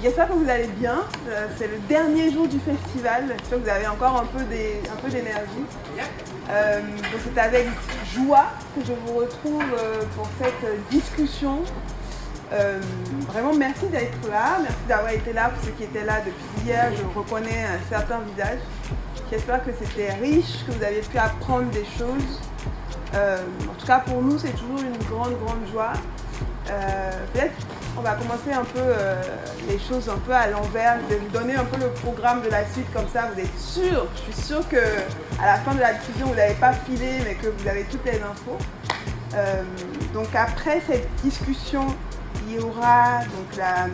[0.00, 1.00] J'espère que vous allez bien.
[1.28, 3.24] Euh, c'est le dernier jour du festival.
[3.28, 5.64] J'espère que vous avez encore un peu d'énergie.
[6.50, 7.66] Euh, donc c'est avec
[8.14, 11.62] joie que je vous retrouve euh, pour cette discussion.
[12.52, 12.80] Euh,
[13.26, 16.90] vraiment merci d'être là, merci d'avoir été là pour ceux qui étaient là depuis hier.
[16.96, 18.60] Je reconnais un certain visage.
[19.30, 22.40] J'espère que c'était riche, que vous avez pu apprendre des choses.
[23.14, 23.38] Euh,
[23.68, 25.92] en tout cas pour nous c'est toujours une grande grande joie.
[27.32, 27.54] Peut-être
[27.98, 29.20] on va commencer un peu euh,
[29.68, 30.98] les choses un peu à l'envers.
[31.08, 33.28] Je vais vous donner un peu le programme de la suite comme ça.
[33.32, 34.76] Vous êtes sûr, je suis sûre que
[35.40, 38.04] à la fin de la discussion vous n'avez pas filé mais que vous avez toutes
[38.04, 38.58] les infos.
[39.34, 39.62] Euh,
[40.14, 41.86] donc après cette discussion,
[42.46, 43.88] il y aura donc la,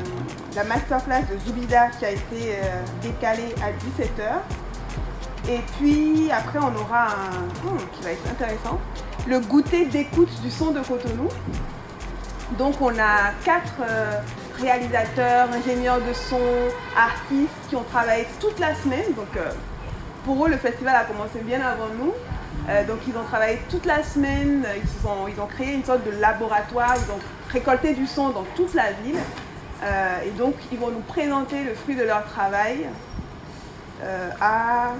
[0.54, 5.50] la masterclass de Zoubida qui a été euh, décalée à 17h.
[5.50, 8.78] Et puis après on aura un hmm, qui va être intéressant,
[9.26, 11.28] le goûter d'écoute du son de Cotonou.
[12.52, 14.20] Donc on a quatre euh,
[14.60, 16.40] réalisateurs, ingénieurs de son,
[16.96, 19.12] artistes qui ont travaillé toute la semaine.
[19.16, 19.50] Donc euh,
[20.24, 22.12] pour eux le festival a commencé bien avant nous.
[22.68, 25.84] Euh, donc ils ont travaillé toute la semaine, ils, se sont- ils ont créé une
[25.84, 27.18] sorte de laboratoire, ils ont
[27.50, 29.18] récolté du son dans toute la ville.
[30.24, 32.86] Et donc ils vont nous présenter le fruit de leur travail
[34.40, 34.92] à...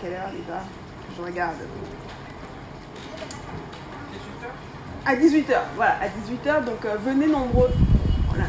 [0.00, 0.60] Quelle heure déjà?
[1.16, 1.54] Je regarde.
[5.08, 7.70] À 18h, voilà, à 18h, donc euh, venez nombreux.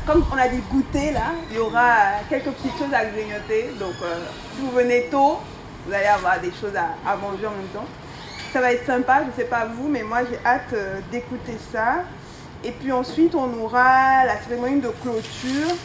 [0.08, 3.76] Comme on a dit goûter là, il y aura euh, quelques petites choses à grignoter.
[3.80, 4.16] Donc euh,
[4.56, 5.38] si vous venez tôt,
[5.86, 7.86] vous allez avoir des choses à, manger en même temps.
[8.52, 10.74] Ça va être sympa, je ne sais pas vous, mais moi j'ai hâte
[11.12, 11.98] d'écouter ça.
[12.64, 15.76] Et puis ensuite, on aura la cérémonie de clôture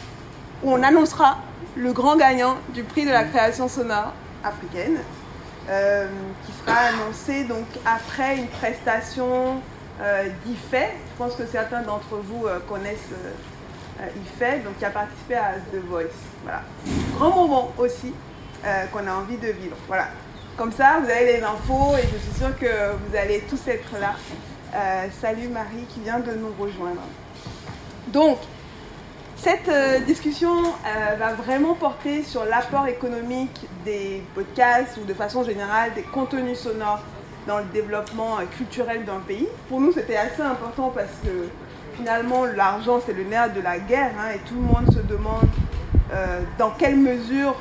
[0.63, 1.37] où on annoncera
[1.75, 4.13] le grand gagnant du prix de la création sonore
[4.43, 4.97] africaine,
[5.67, 9.61] qui sera annoncé donc après une prestation
[10.01, 10.71] euh, d'IFE.
[10.71, 14.07] Je pense que certains d'entre vous euh, connaissent euh, euh,
[14.41, 16.05] IFE, donc qui a participé à The Voice.
[16.43, 16.61] Voilà.
[17.15, 18.13] Grand moment aussi
[18.65, 19.77] euh, qu'on a envie de vivre.
[19.87, 20.07] Voilà.
[20.57, 23.99] Comme ça, vous avez les infos et je suis sûre que vous allez tous être
[23.99, 24.15] là.
[25.21, 27.01] Salut Marie qui vient de nous rejoindre.
[28.07, 28.37] Donc,
[29.35, 29.69] cette
[30.05, 30.63] discussion
[31.19, 37.01] va vraiment porter sur l'apport économique des podcasts ou de façon générale des contenus sonores
[37.47, 39.47] dans le développement euh, culturel d'un pays.
[39.69, 41.47] Pour nous, c'était assez important parce que
[41.95, 45.47] finalement, l'argent, c'est le nerf de la guerre hein, et tout le monde se demande
[46.13, 47.55] euh, dans quelle mesure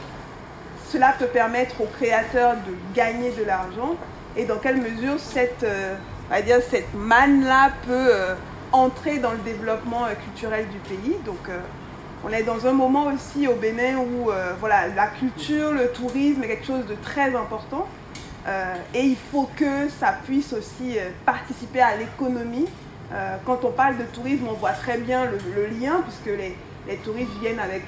[0.89, 3.97] cela peut permettre aux créateurs de gagner de l'argent
[4.37, 5.95] et dans quelle mesure cette, euh,
[6.71, 8.13] cette manne-là peut
[8.73, 11.17] entrer dans le développement culturel du pays.
[11.25, 11.49] Donc,
[12.25, 16.49] on est dans un moment aussi au Bénin où voilà, la culture, le tourisme est
[16.49, 17.87] quelque chose de très important.
[18.47, 22.67] Euh, et il faut que ça puisse aussi euh, participer à l'économie.
[23.13, 26.57] Euh, quand on parle de tourisme, on voit très bien le, lien, puisque les,
[26.89, 27.85] les touristes viennent avec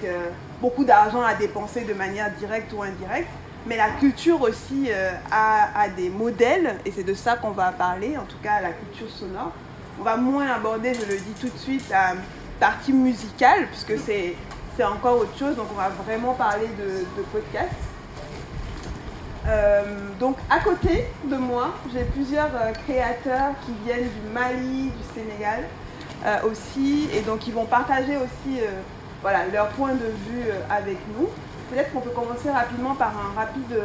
[0.61, 3.29] beaucoup d'argent à dépenser de manière directe ou indirecte.
[3.67, 4.91] Mais la culture aussi
[5.31, 8.73] a, a des modèles, et c'est de ça qu'on va parler, en tout cas la
[8.73, 9.53] culture sonore.
[9.99, 12.13] On va moins aborder, je le dis tout de suite, la
[12.61, 14.37] partie musicale, puisque c'est
[14.77, 17.73] c'est encore autre chose, donc on va vraiment parler de, de podcast.
[19.47, 19.82] Euh,
[20.19, 25.65] donc à côté de moi, j'ai plusieurs euh, créateurs qui viennent du Mali, du Sénégal
[26.25, 28.60] euh, aussi, et donc ils vont partager aussi
[29.21, 31.28] voilà, leur point de vue avec nous.
[31.71, 33.77] Peut-être qu'on peut commencer rapidement par un rapide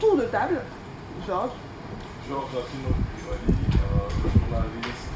[0.00, 0.60] tour de table.
[1.26, 1.50] Georges.
[2.28, 2.92] Georges Assino
[4.22, 5.12] journaliste.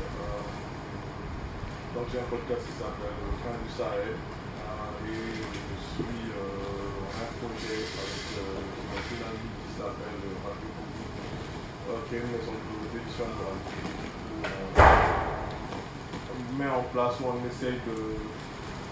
[1.95, 4.17] donc j'ai un podcast qui s'appelle Le Train du Sahel.
[5.07, 6.31] et je suis
[7.21, 8.65] un projet avec euh,
[9.13, 11.05] une amie qui s'appelle euh, Radio Boubou,
[12.09, 13.25] qui est une maison de- d'édition
[14.81, 17.97] on met en place, où on essaye de,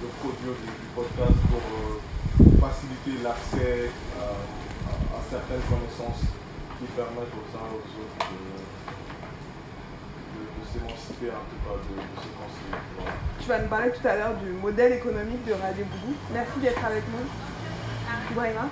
[0.02, 2.00] de produire du, du podcast pour euh,
[2.60, 4.26] faciliter l'accès à,
[5.16, 6.22] à certaines connaissances
[6.78, 8.38] qui permettent aux uns aux autres de,
[10.34, 12.80] de, de s'émanciper, en tout cas de, de se construire.
[12.96, 13.12] Voilà.
[13.40, 16.14] Tu vas nous parler tout à l'heure du modèle économique de Radio Boubou.
[16.32, 17.26] Merci d'être avec nous.
[18.30, 18.68] Ibrahima.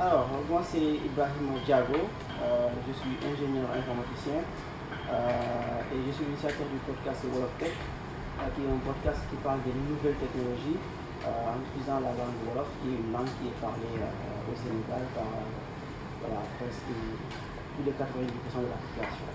[0.00, 2.08] Alors, moi c'est Ibrahim Diago,
[2.40, 8.48] Euh, je suis ingénieur informaticien euh, et je suis l'initiateur du podcast Wolof Tech, euh,
[8.56, 10.80] qui est un podcast qui parle des nouvelles technologies
[11.20, 15.28] en utilisant la langue Wolof, qui est une langue qui est parlée au Sénégal par
[16.24, 19.28] voilà, presque plus de 90% de la population.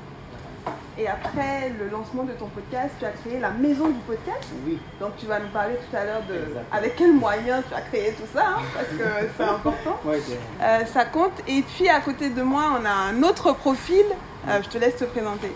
[0.97, 4.47] Et après le lancement de ton podcast, tu as créé la maison du podcast.
[4.65, 6.65] Oui, Donc tu vas nous parler tout à l'heure de Exactement.
[6.71, 10.00] avec quels moyens tu as créé tout ça, hein, parce que c'est important.
[10.06, 10.19] ouais,
[10.62, 11.33] Euh, ça compte.
[11.47, 14.06] Et puis à côté de moi, on a un autre profil.
[14.47, 15.51] Euh, je te laisse te présenter.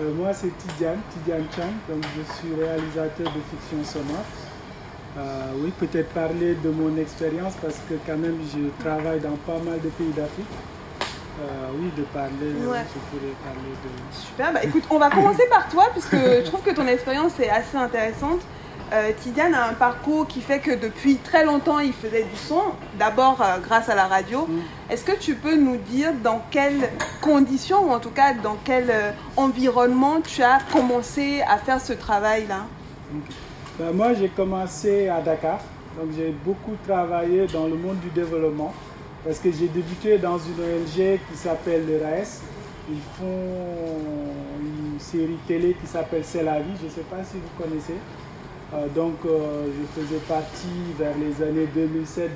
[0.00, 1.72] Euh, moi, c'est Tidiane, Tidiane Chang.
[1.88, 4.24] Donc, je suis réalisateur de fiction sonore.
[5.16, 9.58] Euh, oui, peut-être parler de mon expérience parce que quand même je travaille dans pas
[9.64, 10.46] mal de pays d'Afrique.
[11.40, 12.30] Euh, oui, de parler,
[12.64, 12.84] Ouais.
[12.94, 14.14] je pourrais parler de...
[14.14, 17.50] Super, bah écoute, on va commencer par toi puisque je trouve que ton expérience est
[17.50, 18.40] assez intéressante.
[18.92, 22.60] Euh, Tidiane a un parcours qui fait que depuis très longtemps il faisait du son,
[22.98, 24.46] d'abord euh, grâce à la radio.
[24.46, 24.60] Mm.
[24.92, 26.90] Est-ce que tu peux nous dire dans quelles
[27.20, 31.94] conditions ou en tout cas dans quel euh, environnement tu as commencé à faire ce
[31.94, 32.66] travail-là?
[33.78, 35.58] Ben, moi, j'ai commencé à Dakar.
[35.98, 38.72] Donc, j'ai beaucoup travaillé dans le monde du développement
[39.24, 42.42] parce que j'ai débuté dans une ONG qui s'appelle le RAES.
[42.90, 46.74] Ils font une série télé qui s'appelle C'est la vie.
[46.78, 47.94] Je ne sais pas si vous connaissez.
[48.74, 52.28] Euh, donc, euh, je faisais partie vers les années 2007-2008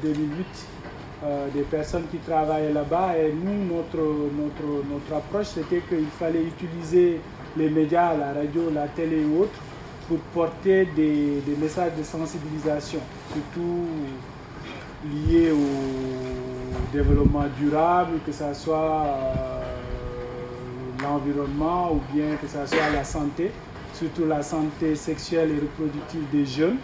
[1.24, 3.18] euh, des personnes qui travaillaient là-bas.
[3.18, 7.20] Et nous, notre, notre, notre approche, c'était qu'il fallait utiliser
[7.56, 9.60] les médias, la radio, la télé ou autres,
[10.08, 13.00] pour porter des, des messages de sensibilisation,
[13.30, 13.84] surtout
[15.04, 16.27] liés au
[16.92, 19.62] développement durable, que ce soit euh,
[21.02, 23.50] l'environnement ou bien que ce soit la santé,
[23.94, 26.78] surtout la santé sexuelle et reproductive des jeunes.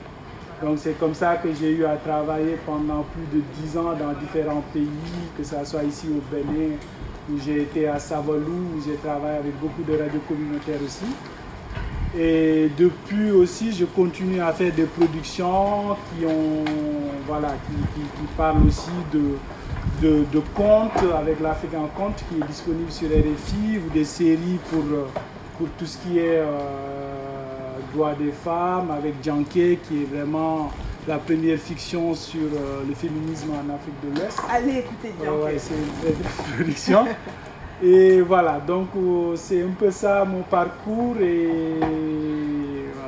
[0.62, 4.12] Donc c'est comme ça que j'ai eu à travailler pendant plus de 10 ans dans
[4.18, 4.88] différents pays,
[5.36, 6.76] que ce soit ici au Bénin,
[7.30, 11.06] où j'ai été à Savolou, où j'ai travaillé avec beaucoup de radios communautaires aussi.
[12.16, 16.64] Et depuis aussi, je continue à faire des productions qui, ont,
[17.26, 17.48] voilà,
[17.94, 18.02] qui,
[18.36, 19.36] parlent aussi de,
[20.00, 24.58] de, de contes avec l'Afrique en compte qui est disponible sur RFI ou des séries
[24.70, 25.06] pour, euh,
[25.58, 26.48] pour tout ce qui est euh,
[27.94, 30.70] droit des femmes avec Djanké qui est vraiment
[31.06, 34.40] la première fiction sur euh, le féminisme en Afrique de l'Ouest.
[34.50, 35.32] Allez écouter bien.
[35.32, 37.06] Ouais, ouais, c'est une production.
[37.82, 41.78] Et voilà, donc euh, c'est un peu ça mon parcours et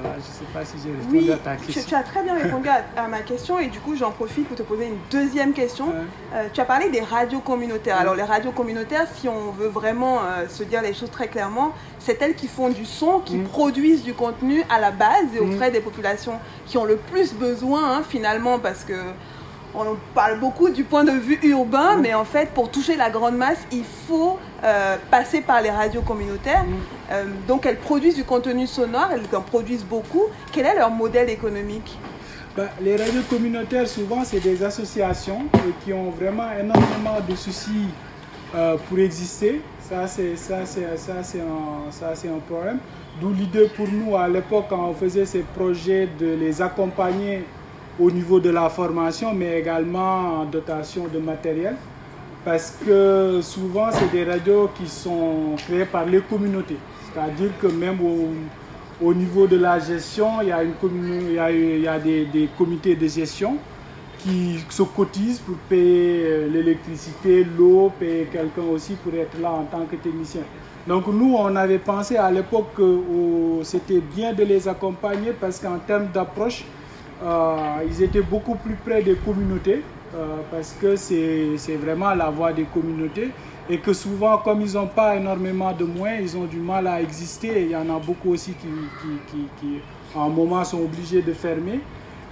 [0.00, 1.82] voilà, je ne sais pas si j'ai répondu Oui, à ta tu, question.
[1.88, 4.56] tu as très bien répondu à, à ma question et du coup j'en profite pour
[4.56, 5.86] te poser une deuxième question.
[5.88, 5.94] Ouais.
[6.34, 7.98] Euh, tu as parlé des radios communautaires.
[7.98, 11.72] Alors les radios communautaires, si on veut vraiment euh, se dire les choses très clairement,
[11.98, 13.44] c'est elles qui font du son, qui Mm.
[13.44, 15.52] produisent du contenu à la base et Mm.
[15.54, 18.94] auprès des populations qui ont le plus besoin hein, finalement parce que
[19.76, 23.36] on parle beaucoup du point de vue urbain, mais en fait pour toucher la grande
[23.36, 26.64] masse, il faut euh, passer par les radios communautaires.
[26.64, 26.74] Mm.
[27.12, 30.24] Euh, donc elles produisent du contenu sonore, elles en produisent beaucoup.
[30.52, 31.98] Quel est leur modèle économique?
[32.56, 35.42] Ben, les radios communautaires, souvent, c'est des associations
[35.84, 37.88] qui ont vraiment énormément de soucis
[38.54, 39.60] euh, pour exister.
[39.78, 42.78] Ça, c'est ça, c'est ça, c'est un, ça, c'est un problème.
[43.20, 47.44] D'où l'idée pour nous à l'époque quand on faisait ces projets de les accompagner
[47.98, 51.76] au niveau de la formation, mais également en dotation de matériel.
[52.44, 56.76] Parce que souvent, c'est des radios qui sont créées par les communautés.
[57.12, 58.28] C'est-à-dire que même au,
[59.04, 60.74] au niveau de la gestion, il y a, une
[61.28, 63.56] il y a, il y a des, des comités de gestion
[64.18, 69.64] qui se cotisent pour payer euh, l'électricité, l'eau, payer quelqu'un aussi pour être là en
[69.64, 70.42] tant que technicien.
[70.86, 75.58] Donc nous, on avait pensé à l'époque que oh, c'était bien de les accompagner parce
[75.58, 76.64] qu'en termes d'approche,
[77.22, 79.82] ils étaient beaucoup plus près des communautés
[80.14, 83.30] euh, parce que c'est vraiment la voix des communautés
[83.68, 87.02] et que souvent, comme ils n'ont pas énormément de moyens, ils ont du mal à
[87.02, 87.62] exister.
[87.62, 88.68] Il y en a beaucoup aussi qui,
[89.60, 89.80] qui,
[90.16, 91.80] un moment, sont obligés de fermer.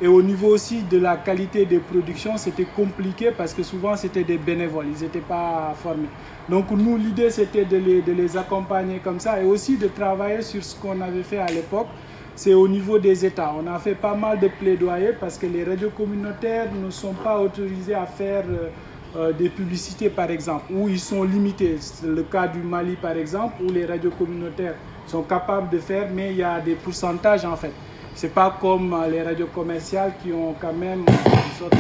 [0.01, 4.25] Et au niveau aussi de la qualité des productions, c'était compliqué parce que souvent, c'était
[4.25, 6.09] des bénévoles, ils n'étaient pas formés.
[6.49, 10.77] Donc nous, l'idée, c'était de les accompagner comme ça et aussi de travailler sur ce
[10.77, 11.89] qu'on avait fait à l'époque
[12.37, 13.53] c'est au niveau des États.
[13.59, 17.39] On a fait pas mal de plaidoyers parce que les radios communautaires ne sont pas
[17.41, 18.69] autorisées à faire euh,
[19.17, 21.77] euh, des publicités, par exemple, où ils sont limités.
[21.81, 24.75] C'est le cas du Mali, par exemple, où les radios communautaires
[25.07, 27.73] sont capables de faire, mais il y a des pourcentages en fait.
[28.15, 31.75] C'est pas comme euh, les radios commerciales qui ont quand même une sorte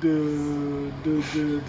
[0.00, 0.24] de,
[1.04, 1.60] de-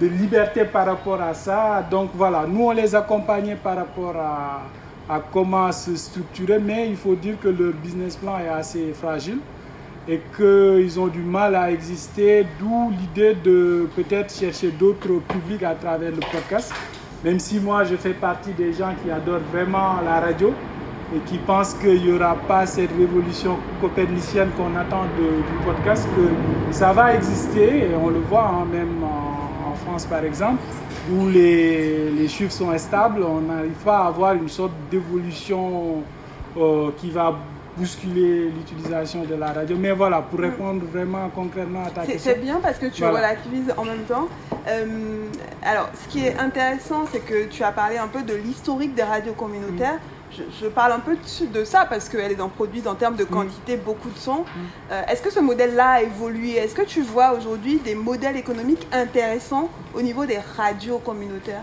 [0.00, 1.84] de liberté par rapport à ça.
[1.88, 4.62] Donc voilà, nous on les accompagnait par rapport à,
[5.08, 9.38] à comment se structurer, mais il faut dire que leur business plan est assez fragile
[10.08, 15.74] et qu'ils ont du mal à exister, d'où l'idée de peut-être chercher d'autres publics à
[15.74, 16.74] travers le podcast.
[17.24, 20.52] Même si moi je fais partie des gens qui adorent vraiment la radio
[21.14, 26.74] et qui pensent qu'il n'y aura pas cette révolution copernicienne qu'on attend du podcast, que
[26.74, 30.58] ça va exister et on le voit hein, même en France par exemple,
[31.12, 36.02] où les, les chiffres sont instables, on n'arrive pas à avoir une sorte d'évolution
[36.56, 37.34] euh, qui va
[37.76, 39.76] bousculer l'utilisation de la radio.
[39.76, 42.32] Mais voilà, pour répondre vraiment concrètement à ta question.
[42.32, 43.16] c'est bien parce que tu Voilà.
[43.18, 44.28] relativises en même temps.
[44.68, 44.86] Euh,
[45.64, 49.02] alors, ce qui est intéressant, c'est que tu as parlé un peu de l'historique des
[49.02, 49.98] radios communautaires.
[50.60, 54.10] Je, parle un peu de ça parce qu'elle en produit en termes de quantité beaucoup
[54.10, 54.44] de sons.
[54.90, 56.52] Euh, est-ce que ce modèle-là a évolué?
[56.52, 61.62] Est-ce que tu vois aujourd'hui des modèles économiques intéressants au niveau des radios communautaires?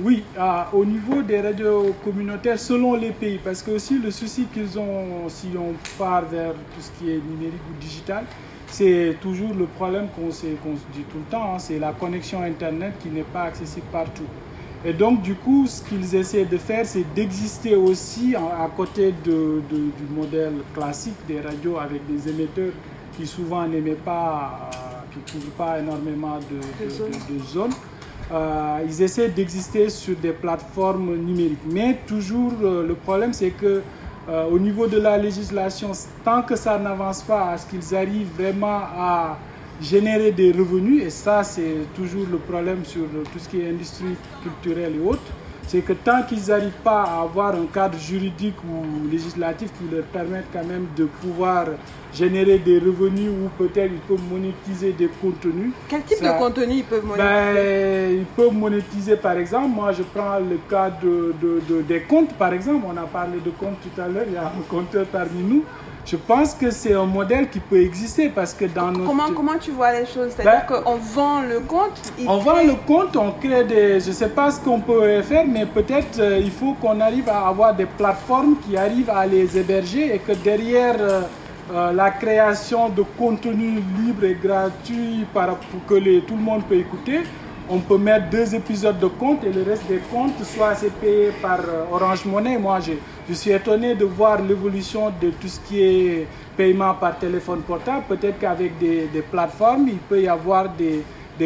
[0.00, 0.24] Oui,
[0.72, 5.28] au niveau des radios communautaires, selon les pays, parce que aussi le souci qu'ils ont,
[5.28, 8.24] si on part vers tout ce qui est numérique ou digital,
[8.66, 12.94] c'est toujours le problème qu'on se, dit tout le temps, hein, c'est la connexion Internet
[13.00, 14.24] qui n'est pas accessible partout.
[14.86, 19.62] Et donc, du coup, ce qu'ils essaient de faire, c'est d'exister aussi à côté de,
[19.70, 22.72] du modèle classique des radios avec des émetteurs
[23.16, 27.72] qui souvent n'aimaient pas, euh, qui ne couvrent pas énormément de, de zones.
[28.32, 31.58] Euh, ils essaient d'exister sur des plateformes numériques.
[31.70, 33.82] Mais toujours, euh, le problème, c'est que
[34.28, 35.92] euh, au niveau de la législation,
[36.24, 39.38] tant que ça n'avance pas à ce qu'ils arrivent vraiment à
[39.80, 43.02] générer des revenus, et ça, c'est toujours le problème sur
[43.32, 45.32] tout ce qui est industrie culturelle et autres,
[45.66, 50.04] c'est que tant qu'ils n'arrivent pas à avoir un cadre juridique ou législatif qui leur
[50.04, 51.66] permette quand même de pouvoir
[52.12, 55.72] générer des revenus ou peut-être ils peuvent monétiser des contenus.
[55.88, 57.54] Quel type de contenu ils peuvent monétiser?
[57.54, 61.34] Ben, Ils peuvent monétiser par exemple, moi je prends le cas de,
[61.88, 64.46] des comptes par exemple, on a parlé de comptes tout à l'heure, il y a
[64.46, 65.64] un compteur parmi nous.
[66.06, 69.06] Je pense que c'est un modèle qui peut exister parce que dans notre...
[69.06, 70.32] Comment, comment tu vois les choses?
[70.36, 74.00] C'est-à-dire ben, qu'on vend le compte On vend le compte, on crée des...
[74.00, 77.28] Je ne sais pas ce qu'on peut faire, mais peut-être euh, il faut qu'on arrive
[77.30, 80.96] à avoir des plateformes qui arrivent à les héberger et que derrière...
[80.98, 81.22] Euh,
[81.72, 87.22] euh, la création de contenu libre et gratuit pour que tout le monde peut écouter.
[87.70, 91.60] On peut mettre deux épisodes de compte et le reste des comptes soit payé par
[91.60, 92.58] euh, Orange Money.
[92.58, 96.26] Moi, je, suis étonné de voir l'évolution de tout ce qui est
[96.58, 98.04] paiement par téléphone portable.
[98.06, 101.02] Peut-être qu'avec des, plateformes, il peut y avoir des,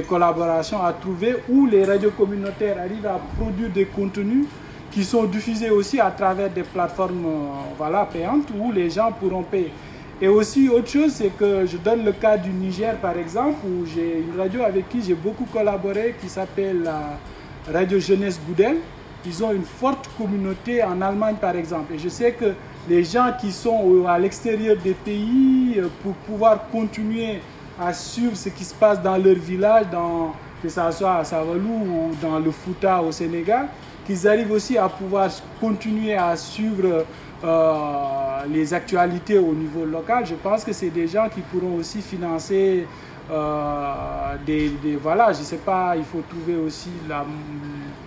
[0.08, 4.46] collaborations à trouver où les radios communautaires arrivent à produire des contenus
[4.90, 7.26] qui sont diffusés aussi à travers des plateformes
[7.80, 9.70] euh, payantes où les gens pourront payer.
[10.20, 13.87] Et aussi, autre chose, c'est que je donne le cas du Niger, par exemple, où
[13.87, 17.18] j'ai une radio avec qui j'ai beaucoup collaboré, qui s'appelle la
[17.72, 18.78] Radio Jeunesse Goudel.
[19.25, 21.94] Ils ont une forte communauté en Allemagne, par exemple.
[21.94, 22.46] Et je sais que
[22.88, 27.38] les gens qui sont à l'extérieur des pays, euh, pour pouvoir continuer
[27.80, 31.60] à suivre ce qui se passe dans leur village, dans, que ce soit à Savalou
[31.60, 33.68] ou dans le Fouta au Sénégal,
[34.04, 37.04] qu'ils arrivent aussi à pouvoir continuer à suivre
[37.45, 42.00] euh, les actualités au niveau local, je pense que c'est des gens qui pourront aussi
[42.00, 42.85] financer
[43.30, 47.25] euh, des, Voilà, je ne sais pas, il faut trouver aussi la,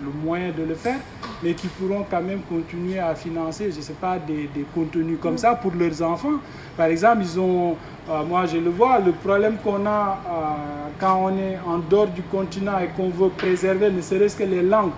[0.04, 0.98] le moyen de le faire,
[1.42, 5.38] mais qui pourront quand même continuer à financer, je ne sais pas, des, contenus comme
[5.38, 6.40] ça pour leurs enfants.
[6.76, 7.78] Par exemple, ils ont,
[8.10, 10.20] euh, moi je le vois, le problème qu'on a
[11.00, 14.62] quand on est en dehors du continent et qu'on veut préserver ne serait-ce que les
[14.62, 14.92] langues,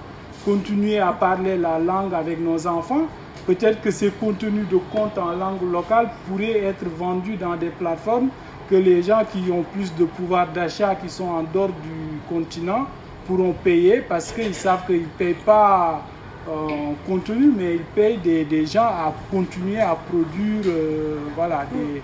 [0.44, 3.08] continuer à parler la langue avec nos enfants
[3.46, 8.30] Peut-être que ces contenus de compte en langue locale pourraient être vendus dans des plateformes
[8.70, 12.88] que les gens qui ont plus de pouvoir d'achat, qui sont en dehors du continent,
[13.28, 16.02] pourront payer parce qu'ils savent qu'ils ne payent pas
[16.48, 22.02] en euh, contenu, mais ils payent des, gens à continuer à produire euh, voilà, des,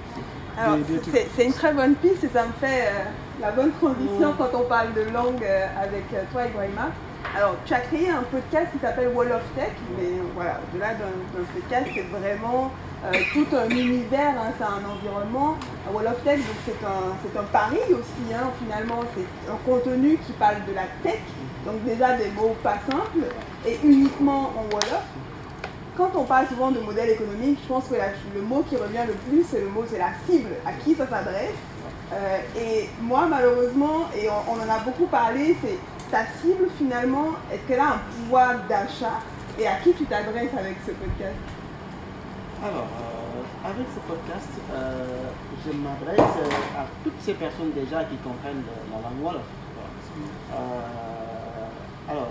[1.36, 4.64] c'est une très bonne piste et ça me fait euh, la bonne transition quand on
[4.64, 5.44] parle de langue
[5.82, 6.92] avec toi, Ibrahima.
[7.36, 11.44] Alors, tu as créé un podcast qui s'appelle Wall of Tech, mais voilà, au-delà d'un
[11.54, 12.72] podcast, c'est vraiment
[13.06, 15.58] euh, tout un univers, hein, c'est un environnement.
[15.92, 20.66] Wall of Tech, c'est un, un pari aussi, hein, finalement, c'est un contenu qui parle
[20.68, 21.20] de la tech,
[21.66, 23.28] donc déjà des mots pas simples,
[23.68, 25.04] et uniquement en Wolof.
[25.98, 27.96] Quand on parle souvent de modèle économique, je pense que
[28.34, 31.06] le mot qui revient le plus, c'est le mot, c'est la cible, à qui ça
[31.08, 31.60] s'adresse.
[32.12, 35.78] Euh, et moi, malheureusement, et on en a beaucoup parlé, c'est
[36.12, 39.22] ta cible finalement, est-ce qu'elle a un pouvoir d'achat
[39.60, 41.38] et à qui tu t'adresses avec ce podcast?
[42.64, 45.30] Alors, euh, avec ce podcast, euh,
[45.66, 49.48] je m'adresse euh, à toutes ces personnes déjà qui comprennent la langue Wolof.
[52.10, 52.30] alors,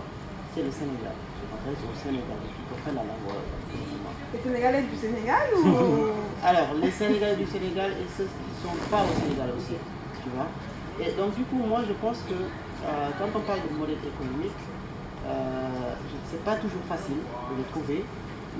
[0.54, 1.14] c'est le Sénégal.
[1.38, 3.47] Je m'adresse aux Sénégalais qui comprennent la langue Wolof.
[4.35, 5.64] Les Sénégalais du Sénégal ou
[6.44, 9.78] Alors, les Sénégalais du Sénégal et ceux qui ne sont pas au Sénégal aussi,
[10.23, 10.49] tu vois.
[11.00, 12.35] Et donc, du coup, moi, je pense que
[12.85, 14.62] euh, quand on parle de modèle économique,
[15.26, 15.94] euh,
[16.30, 18.04] ce n'est pas toujours facile de le trouver.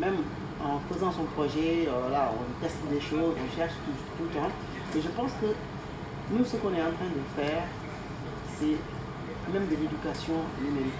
[0.01, 0.17] Même
[0.59, 4.51] en faisant son projet, euh, on teste des choses, on cherche tout, le temps.
[4.97, 5.55] Et je pense que
[6.35, 7.63] nous, ce qu'on est en train de faire,
[8.59, 8.75] c'est
[9.53, 10.99] même de l'éducation numérique.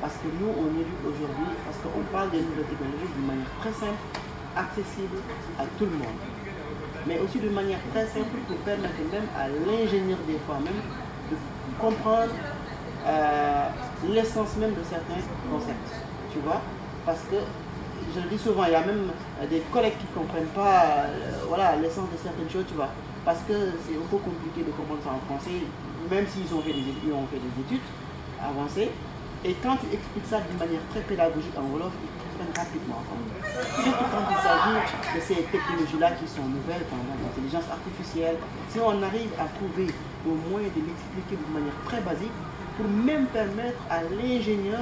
[0.00, 3.72] Parce que nous, on éduque aujourd'hui, parce qu'on parle des nouvelles technologies d'une manière très
[3.76, 4.00] simple,
[4.56, 5.20] accessible
[5.58, 6.20] à tout le monde.
[7.06, 10.80] Mais aussi d'une manière très simple pour permettre même à l'ingénieur des fois même
[11.80, 12.32] comprendre
[13.06, 13.66] euh,
[14.08, 15.20] l'essence même de certains
[15.50, 15.90] concepts,
[16.32, 16.60] tu vois,
[17.06, 17.36] parce que
[18.14, 19.10] je le dis souvent, il y a même
[19.48, 22.88] des collègues qui ne comprennent pas euh, voilà, l'essence de certaines choses, tu vois?
[23.24, 23.54] Parce que
[23.86, 25.62] c'est un peu compliqué de comprendre ça en français,
[26.10, 27.86] même s'ils ont fait des études,
[28.40, 28.90] avancées.
[29.44, 31.92] Et quand tu expliques ça d'une manière très pédagogique en Wolof,
[32.56, 33.02] rapidement.
[33.82, 34.78] Surtout quand il s'agit
[35.16, 38.36] de ces technologies-là qui sont nouvelles, l'intelligence artificielle.
[38.68, 39.92] Si on arrive à trouver
[40.26, 42.32] au moins de l'expliquer d'une manière très basique,
[42.76, 44.80] pour même permettre à l'ingénieur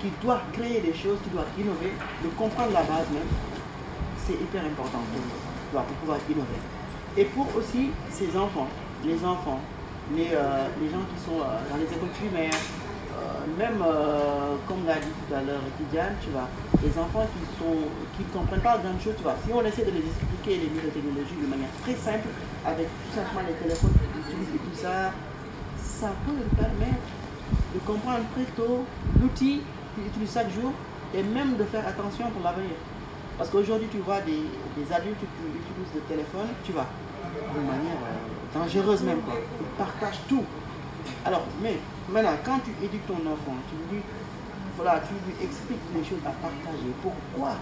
[0.00, 1.92] qui doit créer des choses, qui doit innover,
[2.22, 3.28] de comprendre la base même,
[4.24, 6.60] c'est hyper important pour, pour pouvoir innover.
[7.16, 8.68] Et pour aussi ces enfants,
[9.04, 9.60] les enfants,
[10.14, 12.60] les, euh, les gens qui sont euh, dans les écoles primaires,
[13.18, 13.82] euh, même
[14.66, 16.48] comme l'a dit tout à l'heure Tidiane, tu vois,
[16.82, 20.06] les enfants qui ne comprennent pas grand chose, tu vois, si on essaie de les
[20.06, 22.28] expliquer les technologies de manière très simple,
[22.64, 25.12] avec tout simplement les téléphones qu'ils utilisent et tout ça,
[25.82, 27.10] ça peut leur permettre
[27.74, 28.84] de comprendre très tôt
[29.20, 29.62] l'outil
[29.94, 30.72] qu'ils utilisent chaque jour
[31.14, 32.76] et même de faire attention pour l'avenir.
[33.36, 34.42] Parce qu'aujourd'hui, tu vois des,
[34.92, 36.86] adultes qui utilisent le téléphone, tu vois,
[37.54, 39.34] de manière euh, dangereuse même, quoi.
[39.60, 40.44] Ils partagent tout.
[41.24, 44.02] Alors, mais maintenant, quand tu éduques ton enfant, tu lui,
[44.76, 46.90] voilà, tu lui expliques les choses à partager.
[47.02, 47.54] Pourquoi?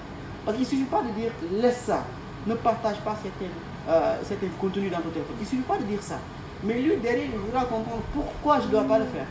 [0.44, 2.04] Parce qu'il ne suffit pas de dire laisse ça,
[2.46, 3.52] ne partage pas certains,
[3.88, 5.36] euh, certains contenus dans ton téléphone.
[5.40, 6.18] Il ne suffit pas de dire ça.
[6.62, 9.26] Mais lui, derrière, il voudra comprendre pourquoi je ne dois pas le faire.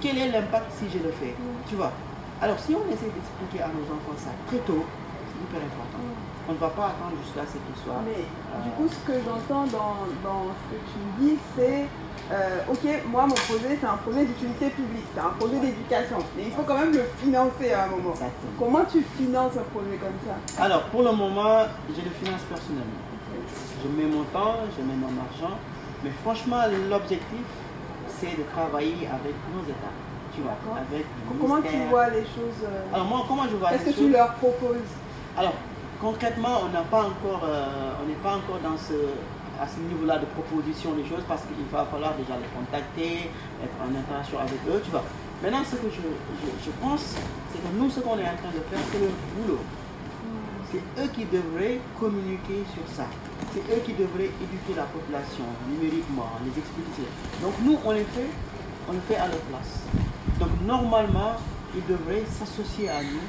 [0.00, 1.34] Quel est l'impact si je le fais?
[1.68, 1.92] Tu vois?
[2.40, 4.84] Alors, si on essaie d'expliquer à nos enfants ça très tôt,
[5.30, 6.02] c'est hyper important.
[6.48, 8.02] On ne va pas attendre jusqu'à ce qu'il soit.
[8.02, 8.26] Mais
[8.66, 11.86] du coup, ce que j'entends dans, dans, ce que tu dis, c'est
[12.32, 16.16] euh, ok, moi, mon projet, c'est un projet d'utilité publique, c'est un projet d'éducation.
[16.36, 18.14] Mais il faut quand même le financer à un moment.
[18.58, 20.62] Comment tu finances un projet comme ça?
[20.62, 23.04] Alors, pour le moment, je le finance personnellement.
[23.82, 25.56] Je mets mon temps, je mets mon argent.
[26.04, 27.44] Mais franchement, l'objectif,
[28.08, 29.96] c'est de travailler avec nos États.
[30.34, 31.04] Tu vois, avec
[31.38, 34.32] Comment tu vois les choses euh, Alors moi, comment je vois Qu'est-ce que tu leur
[34.34, 34.88] proposes?
[35.36, 35.52] Alors,
[36.00, 38.94] concrètement, on n'a pas encore, euh, on n'est pas encore dans ce,
[39.62, 43.30] à ce niveau-là de proposition des choses parce qu'il va falloir déjà les contacter,
[43.62, 45.04] être en interaction avec eux, tu vois.
[45.40, 48.62] Maintenant, ce que je, je pense, c'est que nous, ce qu'on est en train de
[48.66, 49.62] faire, c'est le boulot.
[50.70, 53.06] C'est eux qui devraient communiquer sur ça.
[53.54, 57.06] C'est eux qui devraient éduquer la population numériquement, les expliquer.
[57.40, 58.30] Donc nous, on le fait,
[58.88, 59.86] on le fait à leur place.
[60.40, 61.38] Donc normalement,
[61.76, 63.26] ils devraient s'associer à nous,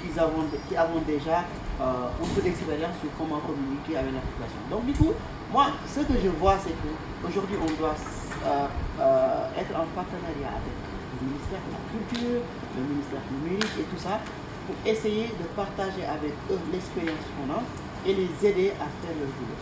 [0.00, 1.44] qui avons, avons déjà
[1.80, 4.60] euh, un peu d'expérience sur comment communiquer avec la population.
[4.70, 5.12] Donc du coup,
[5.50, 8.66] moi, ce que je vois, c'est qu'aujourd'hui, on doit euh,
[9.00, 10.74] euh, être en partenariat avec
[11.18, 12.42] le ministère de la Culture,
[12.78, 14.22] le ministère numérique et tout ça,
[14.66, 17.62] pour essayer de partager avec eux l'expérience qu'on a
[18.06, 19.58] et les aider à faire leur boulot.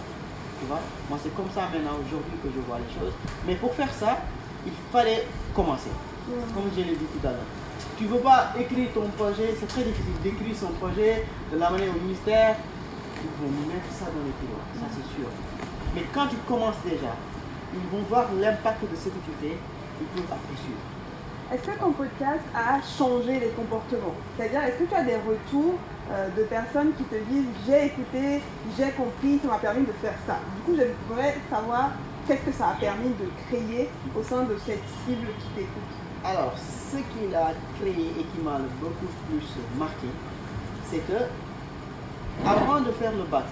[0.60, 0.80] Tu vois?
[1.08, 3.16] Moi, c'est comme ça maintenant aujourd'hui que je vois les choses.
[3.46, 4.20] Mais pour faire ça,
[4.66, 5.90] il fallait commencer.
[6.28, 7.61] Comme je l'ai dit tout à l'heure.
[7.98, 11.88] Tu ne veux pas écrire ton projet, c'est très difficile d'écrire son projet, de l'amener
[11.88, 12.56] au ministère.
[13.22, 15.28] Ils vont mettre ça dans les pilotes, ça c'est sûr.
[15.94, 17.14] Mais quand tu commences déjà,
[17.74, 19.56] ils vont voir l'impact de ce que tu fais,
[20.00, 20.74] ils peuvent apprécier.
[21.52, 24.14] Est-ce que ton podcast a changé les comportements?
[24.36, 25.74] C'est-à-dire, est-ce que tu as des retours
[26.10, 28.40] euh, de personnes qui te disent j'ai écouté,
[28.78, 30.38] j'ai compris, ça m'a permis de faire ça?
[30.56, 31.90] Du coup, j'aimerais savoir
[32.26, 35.92] qu'est-ce que ça a permis de créer au sein de cette cible qui t'écoute.
[36.24, 40.06] Alors, ce qu'il a créé et qui m'a beaucoup plus marqué,
[40.88, 41.18] c'est que
[42.46, 43.44] avant de faire le bac,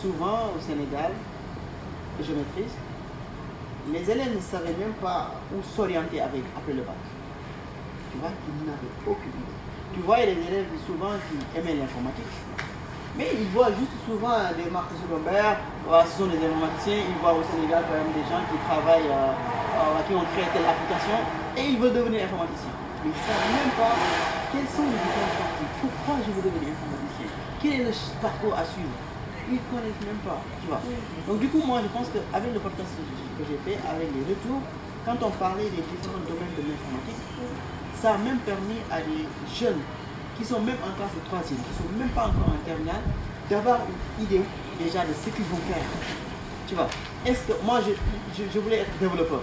[0.00, 1.10] souvent au Sénégal,
[2.20, 2.74] je maîtrise,
[3.92, 6.94] les élèves ne savaient même pas où s'orienter après le bac.
[8.12, 9.58] Tu vois, qu'ils n'avaient aucune idée.
[9.94, 12.30] Tu vois, les élèves souvent qui aimaient l'informatique,
[13.18, 15.58] mais ils voient juste souvent des marques secondaires,
[16.06, 19.32] ce sont des informaticiens, ils voient au Sénégal quand même des gens qui travaillent, euh,
[19.34, 21.18] euh, qui ont créé telle application,
[21.56, 22.76] et ils veulent devenir informaticiens.
[23.02, 23.94] Mais ils ne savent même pas
[24.52, 27.28] quels sont les différents parties, pourquoi je veux devenir informaticien,
[27.60, 28.96] quel est le parcours à suivre?
[29.48, 30.82] Ils ne connaissent même pas, tu vois.
[31.28, 32.90] Donc du coup, moi, je pense qu'avec le podcast
[33.38, 34.62] que j'ai fait, avec les retours,
[35.06, 37.22] quand on parlait des différents domaines de l'informatique,
[37.94, 39.22] ça a même permis à des
[39.54, 39.78] jeunes
[40.36, 43.06] qui sont même en classe de troisième, qui ne sont même pas encore en terminale,
[43.48, 44.42] d'avoir une idée
[44.78, 45.84] déjà de ce qu'ils vont faire.
[46.66, 46.88] Tu vois,
[47.24, 47.92] est-ce que moi je,
[48.42, 49.40] je, voulais être développeur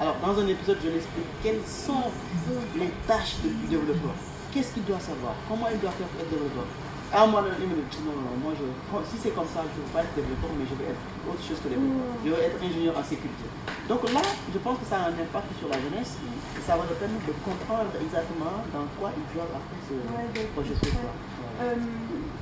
[0.00, 2.10] Alors dans un épisode, je l'explique quelles sont
[2.74, 4.14] les tâches du développeur?
[4.52, 5.34] Qu'est-ce qu'il doit savoir?
[5.48, 6.66] Comment il doit faire pour être développeur?
[7.14, 8.66] Ah, moi, non, non, non, moi, je,
[9.06, 10.98] si c'est comme ça, je ne veux pas être développeur, mais je veux être
[11.30, 12.10] autre chose que développeur.
[12.26, 13.46] Je veux être ingénieur en sécurité.
[13.86, 14.18] Donc là,
[14.50, 17.30] je pense que ça a un impact sur la jeunesse et ça va leur permettre
[17.30, 19.94] de comprendre exactement dans quoi ils doivent après se
[20.58, 20.90] projeter.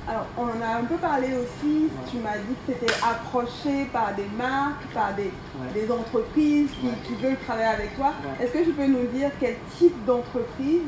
[0.07, 1.89] Alors, on en a un peu parlé aussi.
[2.11, 5.31] Tu m'as dit que tu étais approché par des marques, par des,
[5.73, 8.11] des entreprises qui, qui, veulent travailler avec toi.
[8.41, 10.81] Est-ce que tu peux nous dire quel type d'entreprise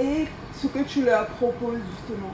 [0.00, 2.32] et ce que tu leur proposes justement?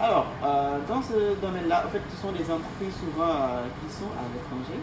[0.00, 4.10] Alors, euh, dans ce domaine-là, en fait, ce sont des entreprises souvent euh, qui sont
[4.18, 4.78] à l'étranger,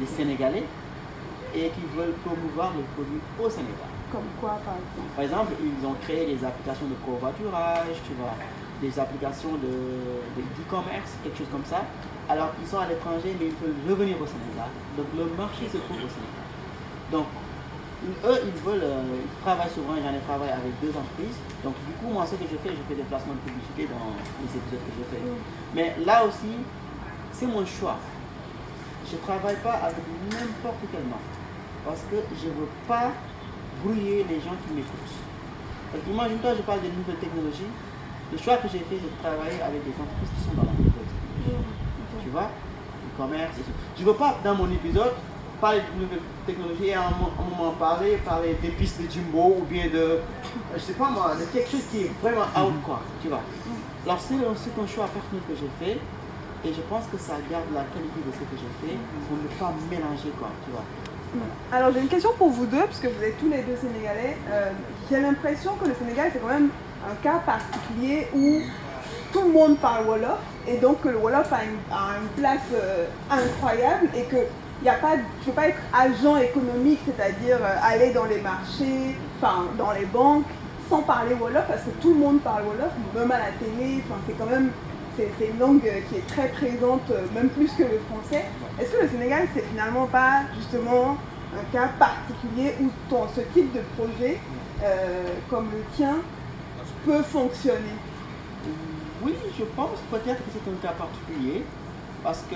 [0.00, 0.64] des Sénégalais,
[1.54, 3.90] et qui veulent promouvoir le produit au Sénégal.
[4.10, 5.10] Comme quoi, par exemple?
[5.14, 8.34] Par exemple, ils ont créé des applications de covoiturage, tu vois,
[8.82, 9.72] des applications de
[10.36, 11.82] de e-commerce, quelque chose comme ça.
[12.28, 14.70] Alors, ils sont à l'étranger, mais ils veulent revenir au Sénégal.
[14.96, 16.46] Donc, le marché se trouve au Sénégal.
[17.10, 17.26] Donc,
[18.24, 21.38] eux, ils veulent, euh, ils travaillent souvent, j'en ai travaillé avec deux entreprises.
[21.62, 24.10] Donc, du coup, moi, ce que je fais, je fais des placements de publicité dans
[24.42, 25.22] les épisodes que je fais.
[25.74, 26.56] Mais là aussi,
[27.32, 27.98] c'est mon choix.
[29.06, 31.34] Je ne travaille pas avec n'importe quelle marque.
[31.84, 33.10] Parce que je ne veux pas
[33.82, 35.18] brouiller les gens qui m'écoutent.
[36.08, 37.70] Imagine-toi, je parle de nouvelles technologies.
[38.32, 40.72] Le choix que j'ai fait, c'est de travailler avec des entreprises qui sont dans la
[40.72, 42.24] nouvelle technologie.
[42.24, 42.48] Tu vois
[43.12, 43.76] E-commerce et tout.
[43.96, 45.12] Je ne veux pas, dans mon épisode,
[45.60, 49.10] parler de nouvelles technologies et à un, mo- un moment parler, parler des pistes de
[49.10, 50.18] Jimbo ou bien de,
[50.74, 53.42] je sais pas moi, de quelque chose qui est vraiment out quoi, tu vois.
[54.04, 56.00] Alors c'est c'est un choix personnel que j'ai fait
[56.64, 58.96] et je pense que ça garde la qualité de ce que j'ai fait
[59.28, 60.82] pour ne pas mélanger quoi, tu vois.
[61.70, 64.36] Alors j'ai une question pour vous deux, puisque vous êtes tous les deux sénégalais.
[64.50, 64.72] Euh,
[65.08, 66.70] j'ai l'impression que le Sénégal c'est quand même
[67.10, 68.60] un cas particulier où
[69.32, 74.08] tout le monde parle Wolof et donc que le Wolof a une, place euh, incroyable
[74.14, 74.36] et que
[74.84, 79.16] il a pas, tu peux pas être agent économique, c'est-à-dire euh, aller dans les marchés,
[79.78, 80.44] dans les banques,
[80.90, 84.36] sans parler Wolof parce que tout le monde parle Wolof, même à la télé, c'est
[84.36, 84.70] quand même
[85.18, 88.44] une langue euh, qui est très présente, même plus que le français.
[88.80, 91.16] Est-ce que le Sénégal, c'est finalement pas justement
[91.54, 92.90] un cas particulier où
[93.34, 94.38] ce type de projet,
[95.50, 96.16] comme le tien,
[97.04, 97.96] peut fonctionner
[99.22, 101.64] Oui, je pense peut-être que c'est un cas particulier.
[102.22, 102.54] Parce que,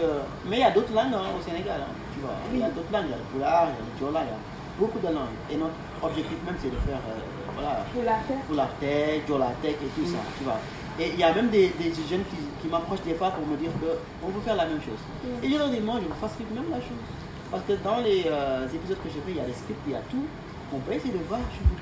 [0.48, 2.38] mais il y a d'autres langues hein, au Sénégal, hein, tu vois.
[2.54, 4.30] Il y a d'autres langues, il y a le il y a le Diola, il
[4.30, 4.38] y a
[4.78, 5.34] beaucoup de langues.
[5.50, 7.18] Et notre objectif même, c'est de faire, euh,
[7.52, 10.60] voilà, pour la faire Pulaar Tech, Diola Tech et tout ça, tu vois.
[11.00, 13.56] Et il y a même des, des jeunes qui, qui m'approchent des fois pour me
[13.56, 15.02] dire qu'on veut faire la même chose.
[15.42, 17.02] Et je leur dis, moi, je vous facilite même la chose.
[17.50, 19.92] Parce que dans les euh, épisodes que j'ai fait, il y a les scripts, il
[19.92, 20.24] y a tout.
[20.72, 21.74] On peut essayer de voir, je vous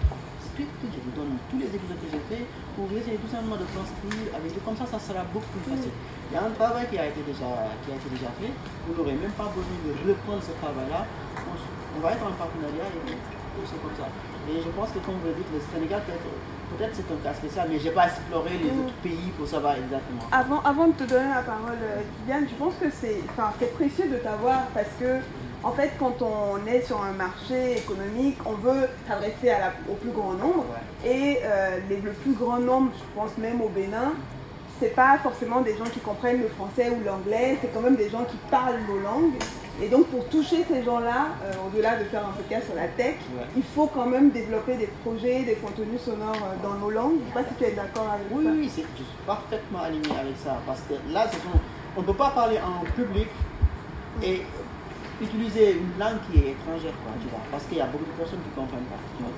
[0.54, 2.46] script, je vous donne tous les épisodes que j'ai fait
[2.78, 4.54] pour essayer tout simplement de transcrire avec.
[4.62, 5.90] Comme ça, ça sera beaucoup plus facile.
[6.30, 7.50] Il y a un travail qui a été déjà,
[7.82, 8.54] qui a été déjà fait.
[8.86, 11.10] Vous n'aurez même pas besoin de reprendre ce travail-là.
[11.50, 13.14] On, va être en partenariat et
[13.66, 14.06] c'est comme ça.
[14.50, 16.26] Et je pense que comme vous le dites, le Sénégal, peut-être
[16.74, 19.76] peut-être c'est un cas spécial, mais je n'ai pas exploré les autres pays pour savoir
[19.78, 20.26] exactement.
[20.32, 23.72] Avant, avant de te donner la parole, euh, Kylian, je pense que c'est enfin, c'est
[23.74, 25.22] précieux de t'avoir parce que,
[25.64, 29.52] en fait, quand on est sur un marché économique, on veut s'adresser
[29.90, 30.66] au plus grand nombre.
[31.04, 34.12] Et euh, les- le plus grand nombre, je pense même au Bénin,
[34.80, 38.10] c'est pas forcément des gens qui comprennent le français ou l'anglais, c'est quand même des
[38.10, 39.32] gens qui parlent nos langues.
[39.82, 43.16] Et donc pour toucher ces gens-là, euh, au-delà de faire un podcast sur la tech,
[43.36, 43.44] Ouais.
[43.56, 47.18] il faut quand même développer des projets, des contenus sonores euh, dans nos langues.
[47.22, 48.50] Je sais pas si tu es d'accord avec Oui, ça.
[48.52, 50.56] oui, c'est- je suis parfaitement aligné avec ça.
[50.66, 51.60] Parce que là, ce sont-
[51.96, 53.28] on ne peut pas parler en public
[54.22, 54.42] et
[55.24, 57.40] utiliser une langue qui est étrangère, quoi, tu vois.
[57.50, 59.00] Parce qu'il y a beaucoup de personnes qui ne comprennent pas.
[59.16, 59.32] tu vois.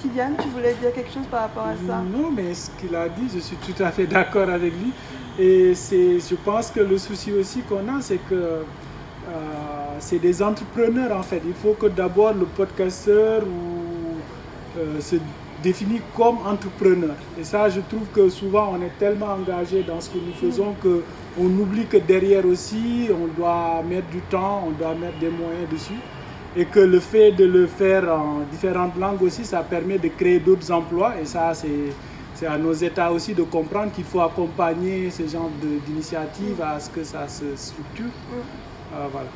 [0.00, 2.02] Kylian, tu voulais dire quelque chose par rapport à ça?
[2.02, 4.92] Non, mais ce qu'il a dit, je suis tout à fait d'accord avec lui.
[5.38, 8.62] Et c'est, je pense que le souci aussi qu'on a, c'est que euh,
[9.98, 11.42] c'est des entrepreneurs en fait.
[11.46, 15.16] Il faut que d'abord le podcasteur ou, euh, se
[15.62, 17.14] définisse comme entrepreneur.
[17.38, 20.74] Et ça, je trouve que souvent on est tellement engagé dans ce que nous faisons
[20.82, 21.02] que
[21.38, 25.68] on oublie que derrière aussi, on doit mettre du temps, on doit mettre des moyens
[25.70, 26.00] dessus
[26.56, 30.40] et que le fait de le faire en différentes langues aussi, ça permet de créer
[30.40, 31.14] d'autres emplois.
[31.20, 35.50] Et ça, c'est à nos États aussi de comprendre qu'il faut accompagner ce genre
[35.86, 38.06] d'initiative à ce que ça se structure.
[38.94, 39.28] Euh, voilà.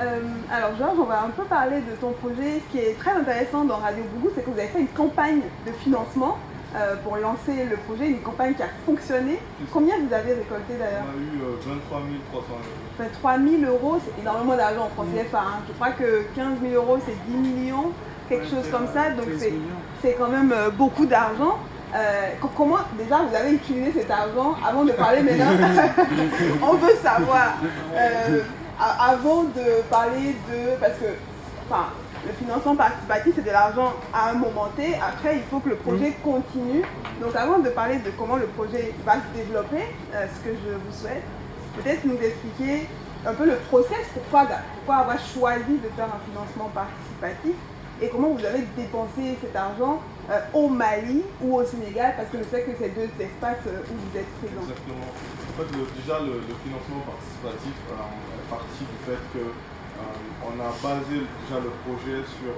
[0.00, 0.20] Euh,
[0.50, 2.60] alors Georges, on va un peu parler de ton projet.
[2.66, 5.40] Ce qui est très intéressant dans Radio Bougou, c'est que vous avez fait une campagne
[5.66, 6.38] de financement
[6.76, 9.38] euh, pour lancer le projet, une campagne qui a fonctionné.
[9.72, 12.00] Combien vous avez récolté On d'ailleurs a eu euh, 23
[12.30, 12.58] 300 euros.
[12.98, 15.38] Enfin, 3 000 euros, c'est énormément d'argent en France CFA.
[15.38, 15.60] hein.
[15.68, 17.92] Je crois que 15 000 euros, c'est 10 millions,
[18.28, 19.10] quelque Ouais, chose comme euh, ça.
[19.10, 19.44] Donc 15
[20.02, 21.58] c'est quand même euh, beaucoup d'argent.
[21.96, 25.46] Euh, co- comment déjà vous avez utilisé cet argent avant de parler maintenant
[26.62, 27.56] On veut savoir.
[27.96, 28.40] euh,
[28.78, 30.76] a- avant de parler de.
[30.78, 31.06] Parce que
[31.68, 31.86] enfin,
[32.26, 34.94] le financement participatif, c'est de l'argent à un moment T.
[34.96, 36.82] Après, il faut que le projet continue.
[37.20, 39.82] Donc avant de parler de comment le projet va se développer,
[40.14, 41.22] euh, ce que je vous souhaite,
[41.76, 42.86] peut-être nous expliquer
[43.26, 47.54] un peu le process, pourquoi, pourquoi avoir choisi de faire un financement participatif
[48.00, 50.00] et comment vous avez dépensé cet argent
[50.30, 53.82] euh, au Mali ou au Sénégal, parce que je sais que c'est deux espaces euh,
[53.90, 54.62] où vous êtes présents.
[54.62, 55.02] Exactement.
[55.10, 59.42] En fait, le- déjà, le, le financement participatif euh, est parti du fait que
[60.44, 62.54] on a basé déjà le projet sur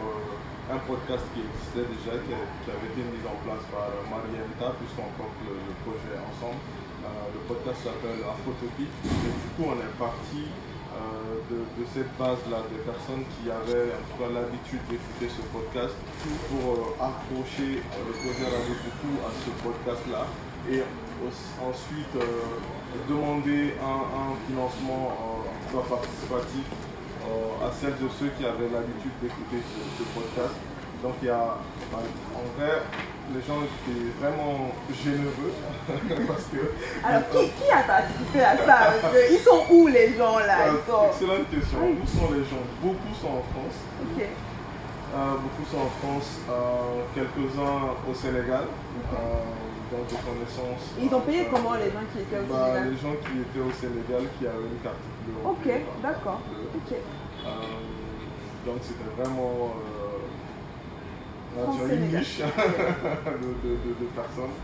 [0.70, 2.32] un podcast qui existait déjà, qui,
[2.70, 6.62] avait été mis en place par Marienta, puisqu'on porte le, projet ensemble.
[7.34, 8.86] le podcast s'appelle Afrotopie.
[8.86, 10.46] Et du coup, on est parti
[11.50, 15.94] de, cette base-là, des personnes qui avaient en tout cas l'habitude d'écouter ce podcast
[16.50, 20.26] pour accrocher le projet Radio beaucoup à ce podcast-là
[20.70, 20.82] et
[21.62, 22.14] ensuite
[23.08, 25.16] demander un, financement
[25.88, 26.66] participatif
[27.30, 30.54] euh, à celles de ceux qui avaient l'habitude d'écouter ce, podcast.
[31.02, 31.56] Donc il y a,
[31.92, 31.98] bah,
[32.34, 32.82] en vrai,
[33.32, 35.54] les gens étaient vraiment généreux
[36.26, 36.74] parce que...
[37.06, 38.92] Alors qui, a participé à ça
[39.30, 40.58] Ils sont où les gens là?
[40.68, 41.78] Ah, Excellente question.
[41.78, 42.64] Où sont les gens?
[42.82, 43.78] Beaucoup sont en France.
[45.12, 48.64] Euh, beaucoup sont en France, euh, quelques-uns au Sénégal.
[49.90, 50.94] Donc de connaissances.
[51.02, 53.64] Ils ont payé comment les gens qui étaient au bah, Sénégal Les gens qui étaient
[53.66, 55.02] au Sénégal qui avaient une carte
[55.44, 55.66] Ok,
[56.02, 56.40] d'accord.
[56.74, 56.92] Ok.
[56.94, 57.50] Euh,
[58.66, 59.74] donc c'était vraiment
[61.58, 64.56] euh, une niche de, personnes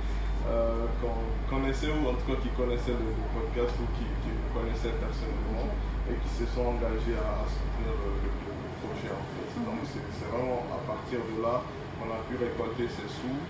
[0.46, 4.94] euh, qu'on connaissait ou en tout cas qui connaissaient le, podcast ou qui, qui, connaissaient
[5.00, 5.66] personnellement
[6.06, 8.30] et qui se sont engagés à, soutenir le,
[8.78, 9.48] projet en fait.
[9.58, 9.64] Mhm.
[9.66, 11.64] Donc c'est vraiment à partir de là
[11.98, 13.40] qu'on a pu récolter ces sous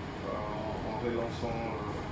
[1.03, 1.53] relançant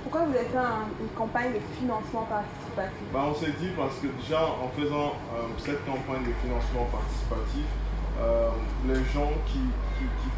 [0.06, 3.10] pourquoi vous avez fait une campagne de financement participatif?
[3.12, 7.66] Bah, On s'est dit parce que déjà en faisant euh, cette campagne de financement participatif,
[8.22, 8.54] euh,
[8.86, 9.66] les gens qui,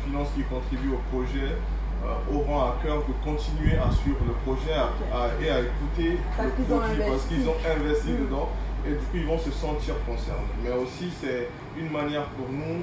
[0.06, 4.72] financent, qui contribuent au projet euh, auront à cœur de continuer à suivre le projet
[4.72, 8.24] et à écouter parce le produit parce qu'ils ont investi mm.
[8.24, 8.48] dedans
[8.87, 10.48] et du coup ils vont se sentir concernés.
[10.64, 12.80] Mais aussi c'est une manière pour nous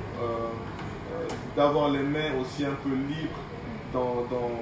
[1.57, 3.41] d'avoir les mains aussi un peu libres
[3.91, 4.53] dans, dans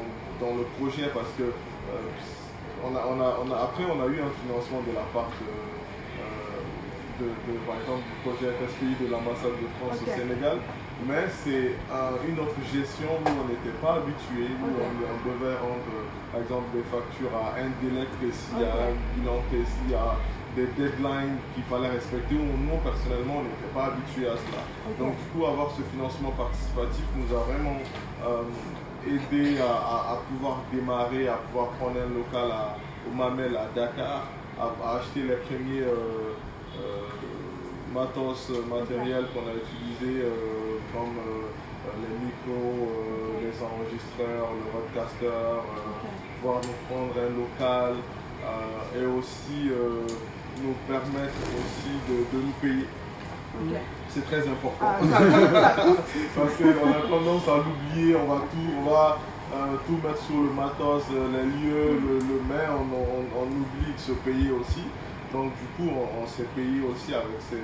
[0.51, 4.19] le projet parce que euh, on a, on a, on a, après, on a eu
[4.19, 5.31] un financement de la part
[7.19, 10.57] de, euh, par exemple, du projet FSPI de l'ambassade de France au Sénégal.
[11.07, 11.75] Mais c'est
[12.27, 15.91] une autre gestion où on n'était pas habitué, où on, devait rendre,
[16.31, 20.15] par exemple, des factures à un délai précis, à un bilan précis, à
[20.55, 24.63] des deadlines qu'il fallait respecter, où nous, personnellement, on n'était pas habitué à cela.
[24.99, 27.81] Donc, du coup, avoir ce financement participatif nous a vraiment
[28.23, 28.47] euh,
[29.07, 34.27] aider à, pouvoir démarrer, à pouvoir prendre un local à, au Mamel à Dakar,
[34.59, 36.33] à, acheter les premiers euh,
[36.79, 37.07] euh,
[37.93, 41.19] matos matériels qu'on a utilisés euh, comme
[42.01, 42.91] les micros,
[43.41, 45.27] les enregistreurs, le roadcaster,
[46.39, 47.95] pouvoir nous prendre un local
[48.95, 49.69] et aussi
[50.63, 52.87] nous permettre aussi de, nous payer.
[54.13, 54.85] C'est très important.
[54.85, 54.99] Ah,
[56.35, 59.17] Parce qu'on a tendance à l'oublier, on va tout, on va
[59.53, 63.99] euh, tout mettre sur le matos, euh, les lieux, le, le main, on, oublie de
[63.99, 64.85] se payer aussi.
[65.33, 67.57] Donc du coup, on, s'est payé aussi avec ces,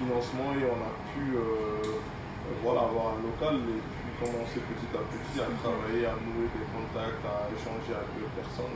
[0.00, 2.00] financements et on a pu euh,
[2.64, 6.64] voilà, avoir un local et puis commencer petit à petit à travailler, à nouer des
[6.72, 8.72] contacts, à échanger avec les personnes.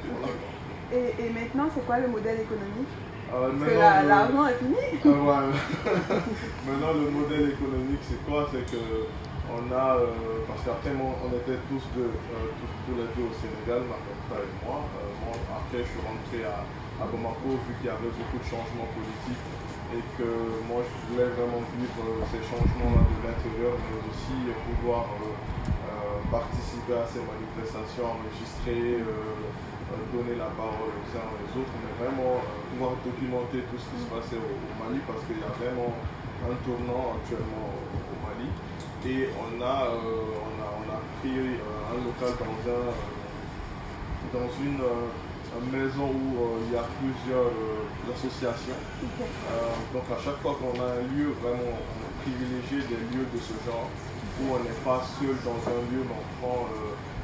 [0.92, 2.92] et maintenant, c'est quoi le modèle économique?
[3.32, 4.82] Euh, Parce l'argent est fini.
[5.04, 5.46] Ah,
[6.66, 8.48] maintenant, le modèle économique, c'est quoi?
[8.50, 9.06] C'est que
[9.50, 12.54] on a, euh, parce qu'après, on était tous, deux, euh,
[12.86, 14.86] tous, les deux au Sénégal, ma et moi.
[15.26, 15.34] moi.
[15.50, 16.62] Après, je suis rentré à,
[17.02, 19.46] à Bamako vu qu'il y avait beaucoup de changements politiques
[19.90, 20.30] et que
[20.70, 24.38] moi, je voulais vraiment vivre ces changements-là de l'intérieur, mais aussi
[24.70, 25.10] pouvoir
[26.30, 29.02] participer à ces manifestations, enregistrer
[30.12, 33.98] donner la parole aux uns aux autres, mais vraiment euh, pouvoir documenter tout ce qui
[34.02, 35.94] se passait au, Mali parce qu'il y a vraiment
[36.46, 38.48] un tournant actuellement au, Mali.
[39.06, 42.86] Et on a, euh, on a, on a pris euh, un local dans, un,
[44.34, 44.82] dans une,
[45.72, 47.50] maison où il y a plusieurs
[48.06, 48.78] associations.
[49.92, 51.74] donc à chaque fois qu'on a un lieu, vraiment
[52.22, 53.90] privilégié des lieux de ce genre
[54.40, 56.66] où on n'est pas seul dans un lieu, mais on prend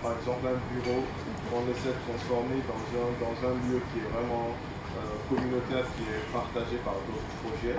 [0.07, 1.03] par exemple un bureau
[1.51, 6.07] on essaie de transformer dans un, dans un lieu qui est vraiment euh, communautaire, qui
[6.07, 7.79] est partagé par d'autres projets.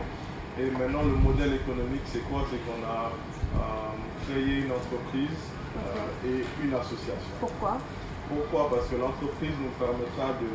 [0.60, 2.44] Et maintenant, le modèle économique, c'est quoi?
[2.52, 3.96] C'est qu'on a euh,
[4.28, 5.40] créé une entreprise
[5.80, 7.32] euh, et une association.
[7.40, 7.80] Pourquoi?
[8.28, 8.76] Pourquoi?
[8.76, 10.52] Parce que l'entreprise nous permettra de,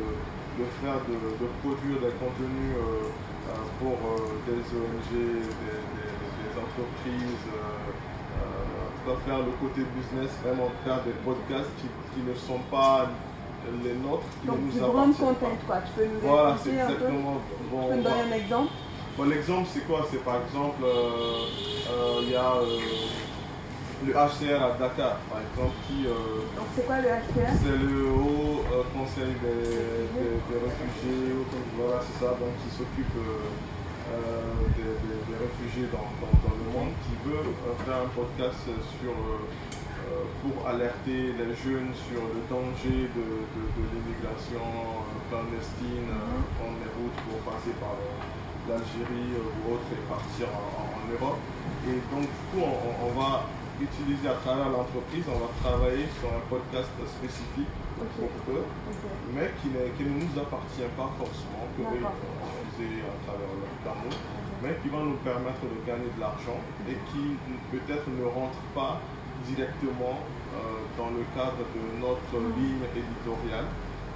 [0.77, 2.77] faire, de, produire des contenus
[3.81, 3.97] pour
[4.45, 7.45] des ONG, des entreprises,
[9.25, 13.09] faire le côté business, vraiment faire des podcasts qui, ne sont pas
[13.83, 15.47] les nôtres, qui Donc, ne nous appartiennent pas.
[15.67, 15.77] Quoi.
[15.85, 17.41] Tu peux nous voilà, c'est exactement.
[17.71, 18.71] Bon, tu peux me donner un exemple?
[19.17, 20.07] Bon, L'exemple, c'est quoi?
[20.09, 21.45] C'est par exemple, euh,
[21.89, 22.79] euh, il y a euh,
[24.05, 26.03] le HCR à Dakar, par exemple, qui.
[26.03, 28.53] Donc, c'est quoi le HCR C'est le Haut
[28.93, 31.33] Conseil des, des, réfugiés,
[31.77, 33.49] voilà, c'est ça, donc qui s'occupe euh,
[34.77, 38.59] des, des- des réfugiés dans, dans- dans le monde qui veut euh, faire un podcast
[38.99, 39.47] sur, euh,
[40.11, 46.43] euh, pour alerter les jeunes sur le danger de, de- de l'immigration euh, clandestine, euh,
[46.59, 48.11] prendre les routes pour passer par euh,
[48.67, 51.39] l'Algérie euh, ou autre et partir en, en Europe.
[51.87, 53.43] Et donc du coup, on, va
[53.81, 57.71] utiliser à travers l'entreprise, on va travailler sur un podcast spécifique
[58.19, 58.65] pour eux
[59.35, 62.03] mais qui, ne nous appartient pas forcément, que eux
[62.77, 64.15] diffuser à travers leur canaux,
[64.61, 66.59] mais qui va nous permettre de gagner de l'argent
[66.89, 67.37] et qui
[67.71, 68.99] peut-être ne rentre pas
[69.45, 70.19] directement
[70.53, 70.57] euh,
[70.97, 72.53] dans le cadre de notre Mhm.
[72.57, 73.65] ligne éditoriale.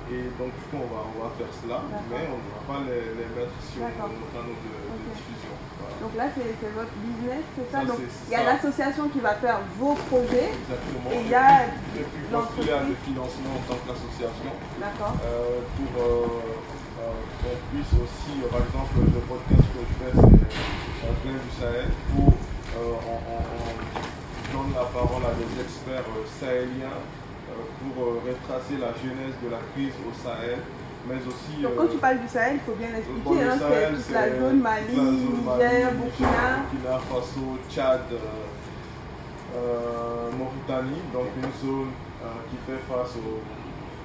[0.08, 2.80] Et donc du coup on va, on va faire cela, mais on ne va pas
[2.88, 4.72] les, les mettre sur nos canaux de,
[5.12, 5.52] diffusion.
[5.84, 5.96] Voilà.
[6.00, 7.80] Donc là, c'est votre business, c'est ça?
[7.82, 11.12] Ça, Donc il y a l'association qui va faire vos projets Exactement.
[11.12, 11.68] et il y a
[12.00, 12.88] Et puis postuler à l'entreprise.
[12.88, 14.52] des financements en tant qu'association.
[14.80, 15.16] D'accord.
[15.28, 16.56] euh, pour euh,
[16.98, 21.52] qu'on puisse aussi, euh, par exemple, le podcast que je fais, c'est euh, Plein du
[21.60, 27.54] Sahel, où euh, on, on- on donne la parole à des experts euh, sahéliens euh,
[27.82, 30.60] pour euh, retracer la genèse de la crise au Sahel,
[31.08, 31.62] mais aussi...
[31.62, 33.92] Donc euh, quand tu parles du Sahel, il faut bien bon, expliquer, le hein, Sahel,
[33.98, 36.48] c'est toute la zone Mali, Niger, Burkina.
[36.72, 38.18] Burkina Faso, Tchad, euh,
[39.56, 41.92] euh, Mauritanie, donc une zone
[42.24, 43.40] euh, qui fait face au,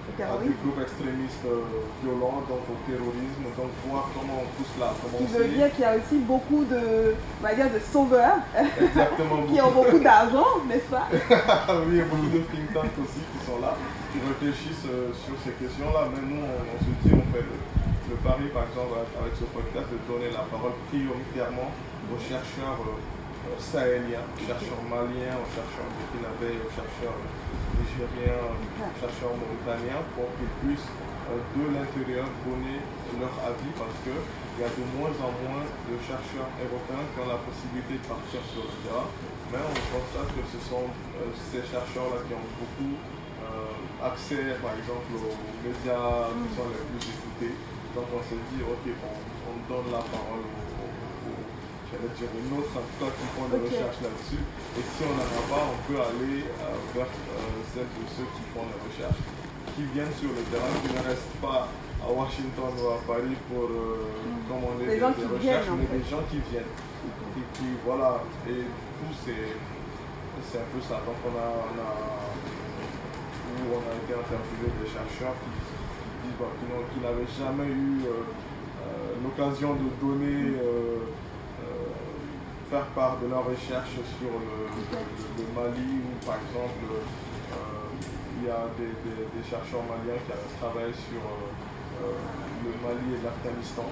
[0.03, 0.55] à des terrorisme.
[0.63, 1.63] groupes extrémistes euh,
[2.03, 5.83] violents, donc au terrorisme, donc voir comment on pousse là, comment qui veut dire qu'il
[5.83, 8.39] y a aussi beaucoup de, on va dire, de sauveurs.
[9.53, 9.99] Qui ont beaucoup.
[9.99, 11.07] d'argent, n'est-ce pas?
[11.87, 13.77] Oui, il y a beaucoup de think tanks aussi qui sont là,
[14.13, 17.57] qui réfléchissent euh, sur ces questions-là, mais nous on, on se dit, on fait le,
[18.11, 21.71] le pari par exemple avec, ce podcast de donner la parole prioritairement
[22.11, 22.99] aux chercheurs euh,
[23.59, 27.19] sahéliens, chercheurs maliens, aux chercheurs burkinabés, aux chercheurs
[27.79, 30.93] nigériens, aux chercheurs mauritaniens, pour qu'ils puissent
[31.31, 32.83] euh, de l'intérieur donner
[33.19, 37.17] leur avis parce que il y a de moins en moins de chercheurs européens qui
[37.25, 39.09] ont la possibilité de partir sur le terrain,
[39.49, 44.77] mais on constate que ce sont euh, ces chercheurs-là qui ont beaucoup euh, accès, par
[44.77, 47.55] exemple, aux médias qui sont les plus écoutés.
[47.97, 49.17] Donc on s'est dit, ok, on,
[49.51, 50.92] on donne la parole aux,
[51.97, 54.43] en tout cas, qui font des recherches là-dessus.
[54.79, 58.29] Et si on n'en a pas, on peut aller euh, vers euh, celles de ceux
[58.33, 59.21] qui font les recherches,
[59.77, 61.69] qui viennent sur le terrain, qui ne restent pas
[62.03, 64.09] à Washington ou à Paris pour euh,
[64.49, 65.99] commander Des des, gens des recherches, en mais fait.
[66.01, 66.73] des gens qui viennent.
[67.37, 69.57] Et qui, voilà, et du coup, c'est
[70.49, 71.01] c'est un peu ça.
[71.07, 71.93] Donc on a, on a,
[73.53, 77.31] où on a été interviewé des chercheurs qui, qui disent bah, qui n'ont- qui n'avaient
[77.31, 81.05] jamais eu euh, l'occasion de donner, euh,
[82.73, 88.01] faire part de leurs recherches sur le, le- le Mali ou par exemple euh,
[88.41, 91.53] il y a des, des- des chercheurs maliens qui travaillé sur euh,
[92.01, 92.17] euh,
[92.65, 93.85] le Mali et l'Afghanistan.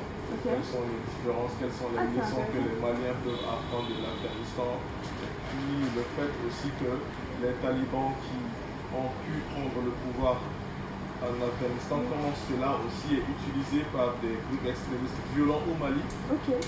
[0.43, 4.01] Quelles sont les différences, quelles sont les Ah, leçons que les Maliens peuvent apprendre de
[4.01, 4.71] l'Afghanistan.
[4.81, 6.91] Et puis le fait aussi que
[7.45, 8.41] les talibans qui
[8.97, 10.41] ont pu prendre le pouvoir
[11.21, 16.01] en Afghanistan, comment cela aussi est utilisé par des groupes extrémistes violents au Mali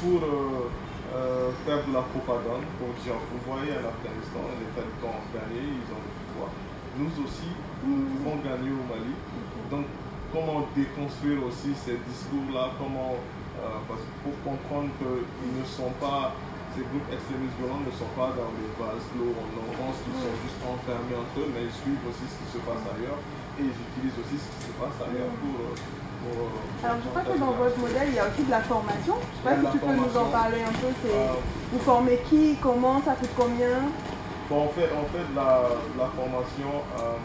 [0.05, 0.68] pour euh,
[1.12, 5.61] euh, faire de la propagande, pour dire, vous voyez en Afghanistan, les talibans ont gagné,
[5.61, 6.51] ils ont le pouvoir.
[6.96, 7.53] Nous aussi,
[7.85, 9.12] nous pouvons gagner au Mali.
[9.68, 9.87] Donc,
[10.33, 13.16] comment déconstruire aussi ces discours-là, comment,
[13.61, 16.33] euh, parce que pour comprendre qu'ils ne sont pas,
[16.72, 20.37] ces groupes extrémistes violents ne sont pas dans les vases clos en orange, qui sont
[20.40, 23.20] juste enfermés entre eux, mais ils suivent aussi ce qui se passe ailleurs
[23.61, 25.53] et ils utilisent aussi ce qui se passe ailleurs pour.
[25.61, 28.51] euh, pour, euh, Alors je crois que dans votre modèle, il y a aussi de
[28.51, 29.15] la formation.
[29.19, 30.89] Je ne sais pas si tu peux nous en parler un peu.
[31.11, 31.35] Euh,
[31.73, 33.91] Vous formez qui Comment Ça coûte combien?
[34.49, 36.73] Bon, on fait, on fait de la, de la formation.
[37.01, 37.19] euh,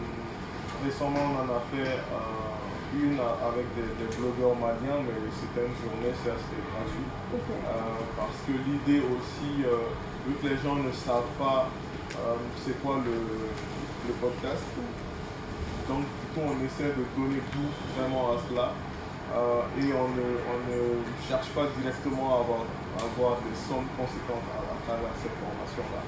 [0.84, 5.76] récemment, on en a fait euh, une avec des, des blogueurs maliens, mais c'était une
[5.82, 7.08] journée, c'est assez gratuit.
[8.16, 9.62] Parce que l'idée aussi,
[10.26, 11.68] vu que les gens ne savent pas
[12.64, 13.12] c'est quoi le,
[14.08, 14.64] le podcast,
[15.88, 18.72] donc du coup on essaie de donner tout vraiment à cela.
[19.28, 20.80] Euh, et on ne, on ne
[21.28, 22.64] cherche pas directement à avoir,
[22.96, 26.00] à avoir des sommes conséquentes à, à travers cette formation-là.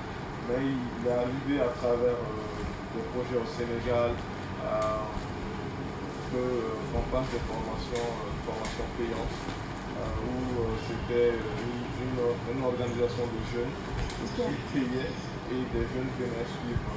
[0.48, 2.64] Mais il est arrivé à travers euh,
[2.96, 4.16] des projets au Sénégal
[6.33, 8.09] que, euh, qu'on passe des formations,
[8.48, 9.37] formations payantes
[10.00, 13.77] où c'était une, une, une organisation de jeunes
[14.33, 15.12] qui payait
[15.52, 16.88] et des jeunes venaient suivre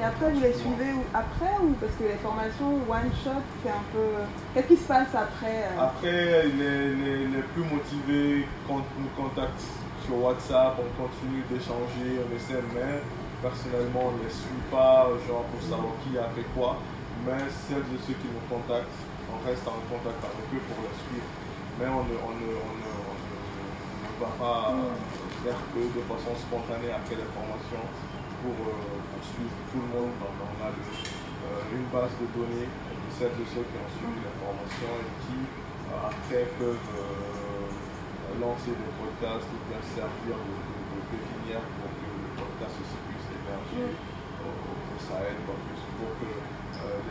[0.00, 3.84] Et après, vous les suivez après ou parce que les formations one shot, c'est un
[3.92, 4.24] peu.
[4.54, 5.80] Qu'est-ce qui se passe après euh?
[5.80, 9.68] Après, les, les, les plus motivés quand nous contactent
[10.06, 13.04] sur WhatsApp, on continue d'échanger, on essaie, mais
[13.42, 16.80] personnellement, on ne les suit pas, genre pour savoir qui a fait quoi.
[17.28, 18.96] Mais celles de ceux qui nous contactent,
[19.28, 21.28] on reste en contact avec eux pour les suivre.
[21.76, 22.92] Mais on ne, on ne, on ne,
[24.08, 24.72] on va pas
[25.44, 27.84] faire que de façon spontanée après les formations
[28.40, 28.56] pour,
[29.20, 30.16] suivre tout le monde.
[30.16, 30.72] on a
[31.72, 35.38] une base de données de celles de ceux qui ont suivi les formations et qui
[35.92, 36.88] après peuvent
[38.40, 43.28] lancer des podcasts ou bien servir de, de, pépinière pour que le podcast aussi puisse
[43.28, 43.92] émerger
[44.40, 46.30] au, Sahel, pour que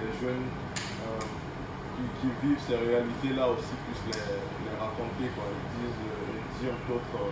[0.02, 0.50] les jeunes
[2.22, 7.28] qui, vivent ces réalités-là aussi puissent les, raconter, quoi, et, disent, et dire d'autres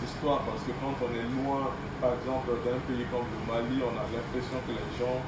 [0.00, 0.42] histoires.
[0.48, 1.70] Parce que quand on est loin,
[2.00, 5.20] par exemple, d'un pays comme le Mali, on a l'impression que les gens,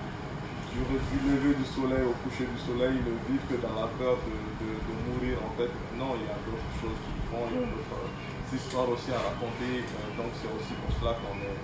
[0.72, 0.82] du,
[1.22, 5.38] lever du soleil au coucher du soleil, ne vivent que dans la peur de, mourir.
[5.44, 8.08] En fait, non, il y a d'autres choses qu'ils font, il y a d'autres
[8.54, 9.84] histoires aussi à raconter.
[9.84, 11.58] Euh, donc c'est aussi pour cela qu'on est,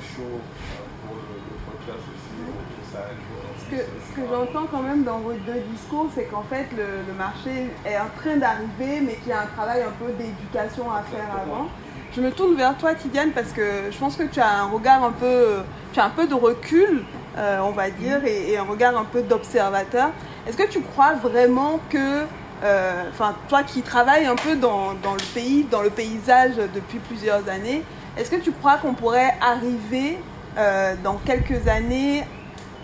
[0.00, 3.16] chaud euh, pour le, podcast aussi au Sahel.
[3.58, 7.12] Ce que, ce que j'entends quand même dans vos deux discours, c'est qu'en fait le,
[7.14, 11.02] marché est en train d'arriver, mais qu'il y a un travail un peu d'éducation à
[11.02, 11.68] faire avant.
[12.16, 15.02] Je me tourne vers toi, Tidiane, parce que je pense que tu as un regard
[15.02, 15.62] un peu,
[15.92, 17.02] tu as un peu de recul,
[17.36, 20.10] euh, on va dire, et, un regard un peu d'observateur.
[20.46, 22.22] Est-ce que tu crois vraiment que,
[22.62, 27.00] euh, enfin, toi qui travailles un peu dans, dans, le pays, dans le paysage depuis
[27.00, 27.82] plusieurs années,
[28.16, 30.20] est-ce que tu crois qu'on pourrait arriver
[30.56, 32.22] euh, dans quelques années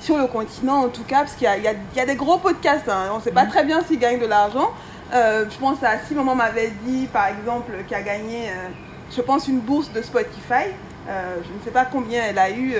[0.01, 3.11] sur le continent en tout cas, parce qu'il y, y, a des gros podcasts, hein.
[3.13, 3.51] on ne sait pas mhm.
[3.51, 4.73] très bien s'ils gagnent de l'argent.
[5.13, 8.49] Je pense à si maman m'avait dit par exemple qui a gagné,
[9.15, 10.71] je pense, une bourse de Spotify.
[11.07, 12.75] je ne sais pas combien elle a eu,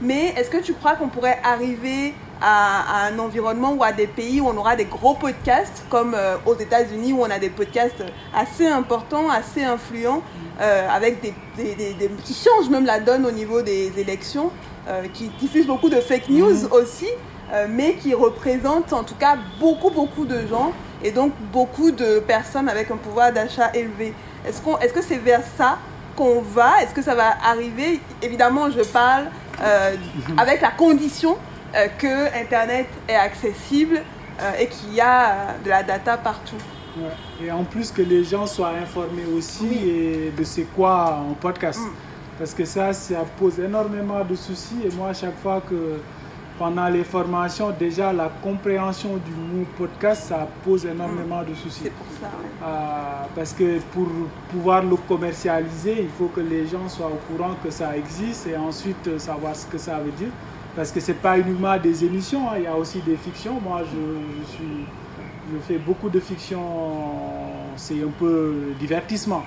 [0.00, 4.40] mais est-ce que tu crois qu'on pourrait arriver à, un environnement ou à des pays
[4.40, 6.16] où on aura des gros podcasts, comme
[6.46, 8.02] aux États-Unis où on a des podcasts
[8.34, 10.22] assez importants, assez influents,
[10.58, 14.50] avec des, des, des, qui changent même la donne au niveau des élections
[14.88, 16.72] euh, qui diffuse beaucoup de fake news mhm.
[16.72, 17.06] aussi,
[17.52, 20.72] euh, mais qui représente en tout cas beaucoup, beaucoup de gens
[21.02, 24.14] et donc beaucoup de personnes avec un pouvoir d'achat élevé.
[24.46, 25.78] Est-ce qu'on, est-ce que c'est vers ça
[26.16, 26.82] qu'on va?
[26.82, 28.00] Est-ce que ça va arriver?
[28.22, 29.26] Évidemment, je parle
[29.62, 29.96] euh,
[30.36, 31.36] avec la condition
[31.98, 34.02] que Internet est accessible
[34.58, 36.56] et qu'il y a de la data partout.
[37.42, 41.80] Et en plus que les gens soient informés aussi et de c'est quoi un podcast.
[41.80, 41.92] Mm.
[42.38, 44.78] Parce que ça, ça pose énormément de soucis.
[44.84, 46.00] Et moi, à chaque fois que
[46.60, 51.84] pendant les formations, déjà la compréhension du mot podcast, ça pose énormément de soucis.
[51.84, 52.28] C'est pour ça.
[52.62, 54.06] Euh, parce que pour
[54.50, 58.58] pouvoir le commercialiser, il faut que les gens soient au courant que ça existe et
[58.58, 60.28] ensuite euh, savoir ce que ça veut dire.
[60.76, 62.56] Parce que ce n'est pas uniquement des émissions, hein.
[62.58, 63.58] il y a aussi des fictions.
[63.58, 64.84] Moi, je, suis,
[65.50, 66.60] je fais beaucoup de fiction,
[67.76, 69.44] c'est un peu divertissement.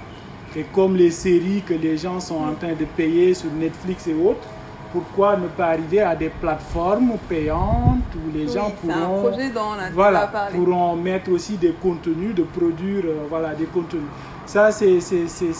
[0.55, 4.16] Et comme les séries que les gens sont en train de payer sur Netflix et
[4.16, 4.47] autres,
[4.93, 9.31] pourquoi ne pas arriver à des plateformes payantes où les gens pourront,
[9.93, 14.03] voilà, pourront mettre aussi des contenus, de produire euh, voilà, des contenus.
[14.45, 14.99] Ça, c'est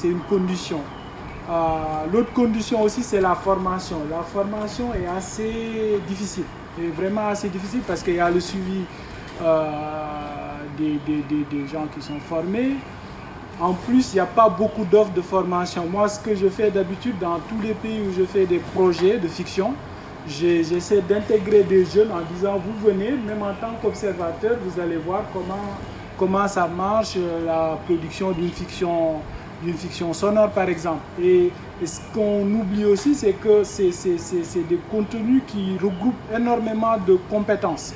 [0.04, 0.80] une condition.
[1.50, 1.54] Euh,
[2.14, 3.98] l'autre condition aussi, c'est la formation.
[4.10, 6.46] La formation est assez difficile,
[6.80, 8.82] est vraiment assez difficile parce qu'il y a le suivi
[9.42, 9.66] euh,
[10.78, 12.76] des, des, des gens qui sont formés,
[13.60, 15.86] en plus, il n'y a pas beaucoup d'offres de formation.
[15.86, 19.18] Moi, ce que je fais d'habitude dans tous les pays où je fais des projets
[19.18, 19.74] de fiction,
[20.28, 25.24] j'essaie d'intégrer des jeunes en disant, vous venez, même en tant qu'observateur, vous allez voir
[25.32, 25.78] comment,
[26.18, 29.16] comment ça marche euh, la production d'une fiction,
[29.62, 31.02] d'une fiction sonore, par exemple.
[31.22, 31.52] Et,
[31.84, 37.94] ce qu'on oublie aussi, c'est que c'est des contenus qui regroupent énormément de compétences.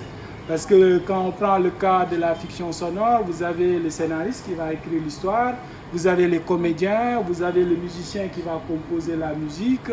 [0.48, 4.45] Parce que quand on prend le cas de la fiction sonore, vous avez le scénariste
[4.45, 5.56] qui va écrire l'histoire,
[5.91, 9.91] vous avez les comédiens, vous avez le musicien qui va composer la musique,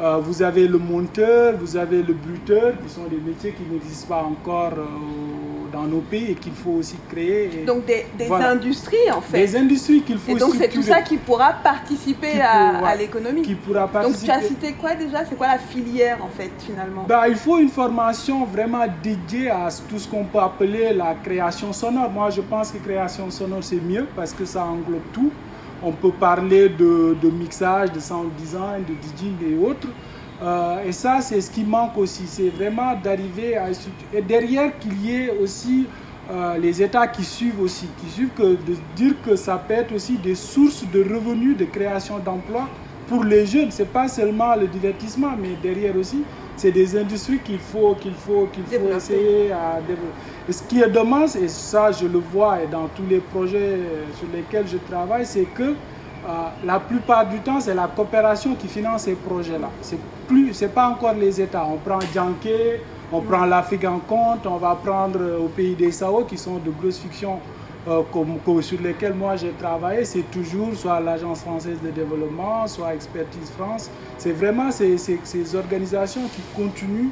[0.00, 4.14] euh, vous avez le monteur, vous avez le bruteur, qui sont des métiers qui n'existent
[4.14, 7.64] pas encore euh, dans nos pays et qu'il faut aussi créer.
[7.66, 9.38] donc des, industries en fait.
[9.38, 13.42] Des industries qu'il faut Et donc c'est tout ça qui pourra participer à, l'économie.
[13.42, 14.26] Qui pourra participer.
[14.26, 15.24] Donc tu as cité quoi déjà?
[15.24, 17.04] C'est quoi la filière en fait finalement?
[17.08, 21.72] Bah, Il faut une formation vraiment dédiée à tout ce qu'on peut appeler la création
[21.72, 22.10] sonore.
[22.10, 25.30] Moi je pense que création sonore c'est mieux parce que ça englobe tout.
[25.82, 29.88] On peut parler de, de mixage, de sound design, de DJing et autres.
[30.42, 32.22] Euh, et ça, c'est ce qui manque aussi.
[32.26, 33.68] C'est vraiment d'arriver à...
[34.14, 35.86] Et derrière qu'il y ait aussi
[36.30, 39.94] euh, les États qui suivent aussi, qui suivent que de dire que ça peut être
[39.94, 42.68] aussi des sources de revenus, de création d'emplois
[43.08, 43.70] pour les jeunes.
[43.70, 46.22] C'est pas seulement le divertissement, mais derrière aussi,
[46.56, 50.14] c'est des industries qu'il faut, qu'il faut, qu'il faut essayer à développer.
[50.48, 53.78] Et ce qui est dommage, et ça je le vois et dans tous les projets
[54.18, 55.74] sur lesquels je travaille, c'est que
[56.28, 59.70] euh, la plupart du temps, c'est la coopération qui finance ces projets-là.
[59.80, 59.98] C'est
[60.30, 61.66] plus, c'est pas encore les États.
[61.66, 62.80] On prend Djanké,
[63.12, 66.70] on prend l'Afrique en compte, on va prendre au pays des Sao, qui sont de
[66.70, 67.40] grosses fictions
[67.88, 68.02] euh,
[68.60, 73.90] sur lesquels moi j'ai travaillé, c'est toujours soit l'Agence française de développement, soit Expertise France.
[74.18, 77.10] C'est vraiment ces, organisations qui continuent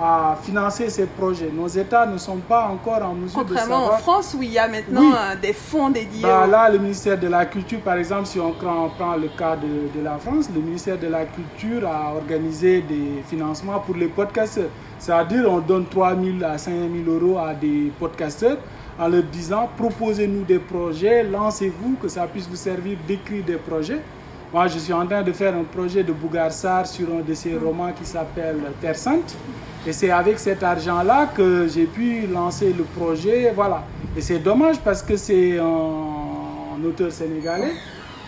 [0.00, 1.50] à financer ces projets.
[1.52, 3.94] Nos États ne sont pas encore en mesure de savoir...
[3.94, 6.22] en France où il y a maintenant euh, des fonds dédiés.
[6.22, 9.96] Bah, là, le ministère de la Culture, par exemple, si on prend, le cas de,
[9.96, 14.70] de, la France, le ministère de la Culture a organisé des financements pour les podcasteurs.
[14.98, 18.58] C'est-à-dire on donne 3 000 à 5 000 euros à des podcasteurs
[18.98, 24.00] en leur disant proposez-nous des projets, lancez-vous, que ça puisse vous servir d'écrire des projets.
[24.54, 27.56] Moi, je suis en train de faire un projet de Bougarsar sur un de ses
[27.56, 29.34] romans qui s'appelle Terre Sainte.
[29.84, 33.50] Et c'est avec cet argent-là que j'ai pu lancer le projet.
[33.52, 33.82] Voilà.
[34.16, 37.72] Et c'est dommage parce que c'est un, auteur sénégalais.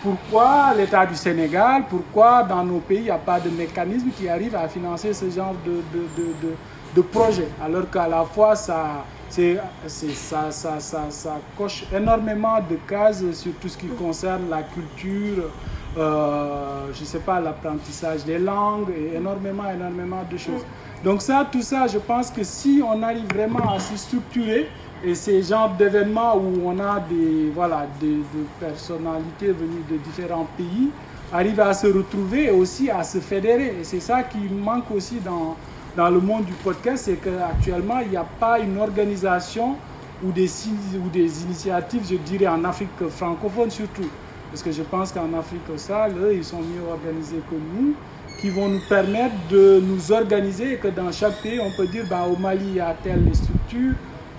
[0.03, 4.27] Pourquoi l'État du Sénégal, pourquoi dans nos pays, il n'y a pas de mécanisme qui
[4.27, 6.55] arrive à financer ce genre de, de, de,
[6.93, 7.47] de projet?
[7.63, 13.69] Alors qu'à la fois, ça, ça, ça, ça, ça, coche énormément de cases sur tout
[13.69, 15.51] ce qui concerne la culture,
[15.97, 20.63] euh, je sais pas, l'apprentissage des langues et énormément, énormément de choses.
[21.03, 24.67] Donc ça, tout ça, je pense que si on arrive vraiment à se structurer,
[25.03, 30.47] et ces genres d'événements où on a des, voilà, des, des, personnalités venues de différents
[30.57, 30.89] pays,
[31.31, 33.75] arrivent à se retrouver et aussi à se fédérer.
[33.79, 35.55] Et c'est ça qui manque aussi dans,
[35.95, 39.75] dans le monde du podcast, c'est qu'actuellement, il n'y a pas une organisation
[40.23, 40.49] ou des,
[40.95, 44.09] ou des initiatives, je dirais en Afrique francophone surtout.
[44.49, 47.93] Parce que je pense qu'en Afrique austral, eux, ils sont mieux organisés que nous,
[48.39, 52.05] qui vont nous permettre de nous organiser et que dans chaque pays, on peut dire,
[52.09, 53.93] bah, au Mali, il y a telle structure,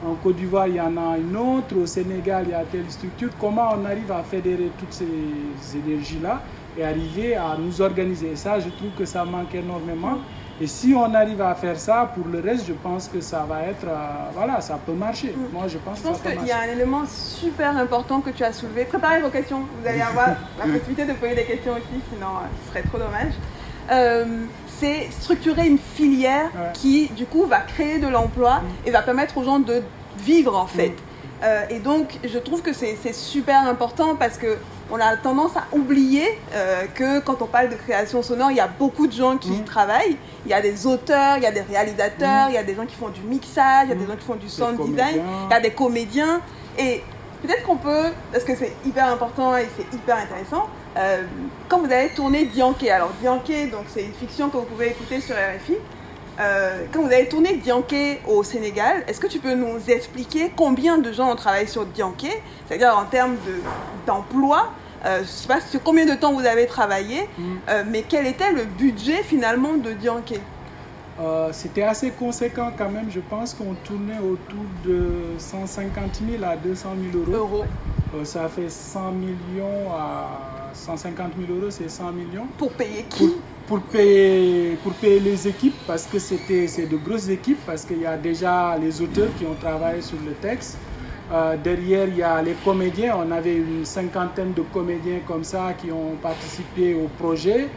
[0.07, 2.89] en Côte d'Ivoire, il y en a une autre, au Sénégal, il y a telle
[2.89, 3.31] structure.
[3.41, 5.07] Comment on arrive à fédérer toutes ces
[5.77, 6.41] énergies-là
[6.79, 8.37] et arriver à nous organiser?
[8.37, 10.19] Ça, je trouve que ça manque énormément.
[10.61, 13.63] Et si on arrive à faire ça, pour le reste, je pense que ça va
[13.63, 15.29] être, euh, voilà, ça peut marcher.
[15.37, 15.53] Mm.
[15.53, 18.53] Moi, je pense, je pense qu'il y a un élément super important que tu as
[18.53, 18.85] soulevé.
[18.85, 19.61] Préparez vos questions.
[19.81, 22.99] Vous allez avoir la possibilité de poser des questions aussi, sinon euh, ce serait trop
[22.99, 23.35] dommage.
[23.91, 24.45] Euh,
[24.81, 28.89] c'est structurer une filière qui, du coup, va créer de l'emploi mm.
[28.89, 29.83] et va permettre aux gens de
[30.19, 30.93] vivre, en fait.
[31.41, 31.71] Mm.
[31.71, 34.57] et donc, je trouve que c'est super important parce que
[34.91, 38.61] on a tendance à oublier euh, que quand on parle de création sonore, il y
[38.61, 39.65] a beaucoup de gens qui y mm.
[39.65, 40.17] travaillent.
[40.47, 42.51] Il y a des auteurs, il y a des réalisateurs, mm.
[42.51, 44.09] il y a des gens qui font du mixage, il y a des mm.
[44.09, 46.41] gens qui font du sound design, il y a des comédiens.
[46.79, 47.03] Et
[47.43, 51.23] peut-être qu'on peut, parce que c'est hyper important et c'est hyper intéressant, euh,
[51.69, 55.21] quand vous avez tourné Dianke, alors Dianke, donc c'est une fiction que vous pouvez écouter
[55.21, 55.77] sur RFI,
[56.41, 60.99] euh, quand vous avez tourné Dianke au Sénégal, est-ce que tu peux nous expliquer combien
[60.99, 62.41] de gens ont travaillé sur Dianke?
[62.67, 63.37] C'est-à-dire en termes
[64.07, 64.71] d'emploi
[65.05, 67.43] euh, je ne sais pas sur combien de temps vous avez travaillé, mm.
[67.69, 70.41] euh, mais quel était le budget finalement de Dianke?
[71.51, 73.07] C'était assez conséquent quand même.
[73.11, 77.65] Je pense qu'on tournait autour de 150 000 à 200 000 euros.
[78.23, 82.47] ça fait 100 millions à 150 000 euros, c'est 100 millions.
[82.57, 83.35] Pour payer qui
[83.69, 88.01] pour payer, pour payer les équipes, parce que c'était c'est de grosses équipes, parce qu'il
[88.01, 90.79] y a déjà les auteurs qui ont travaillé sur le texte.
[91.31, 93.15] Euh, derrière, il y a les comédiens.
[93.19, 97.69] On avait une cinquantaine de comédiens comme ça qui ont participé au projet.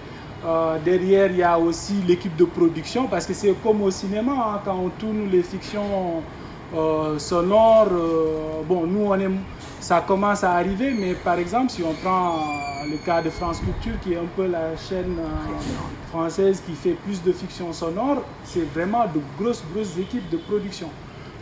[0.45, 4.31] Euh, derrière, il y a aussi l'équipe de production, parce que c'est comme au cinéma,
[4.31, 6.23] hein, quand on tourne les fictions
[6.73, 7.89] euh, sonores.
[8.65, 9.29] bon, nous, on est
[9.81, 12.35] ça commence à arriver, mais par exemple, si on prend
[12.89, 16.95] le cas de France Culture, qui est un peu la chaîne euh, française qui fait
[17.03, 20.87] plus de fiction sonore, c'est vraiment de grosses, grosses équipes de production.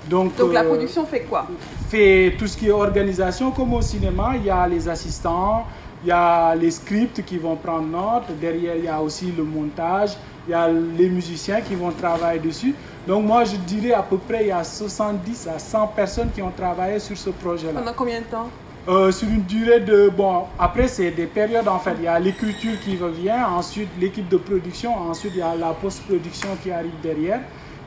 [0.10, 1.48] Donc, Donc la euh, production fait quoi?
[1.90, 5.66] Fait tout ce qui est organisation, comme au cinéma, il y a les assistants,
[6.04, 9.44] il y a les scripts qui vont prendre note, derrière il y a aussi le
[9.44, 10.12] montage,
[10.48, 12.74] il y a les musiciens qui vont travailler dessus.
[13.08, 16.41] Donc moi, je dirais à peu près, il y a 70 à 100 personnes qui
[16.41, 17.80] ont travaillé sur ce projet-là.
[17.80, 18.50] Pendant combien de temps?
[18.88, 20.10] Euh, sur une durée de...
[20.10, 21.93] Bon, après, c'est des périodes en fait.
[21.97, 25.74] Il y a l'écriture qui revient, ensuite l'équipe de production, ensuite il y a la
[25.74, 27.41] post-production qui arrive derrière.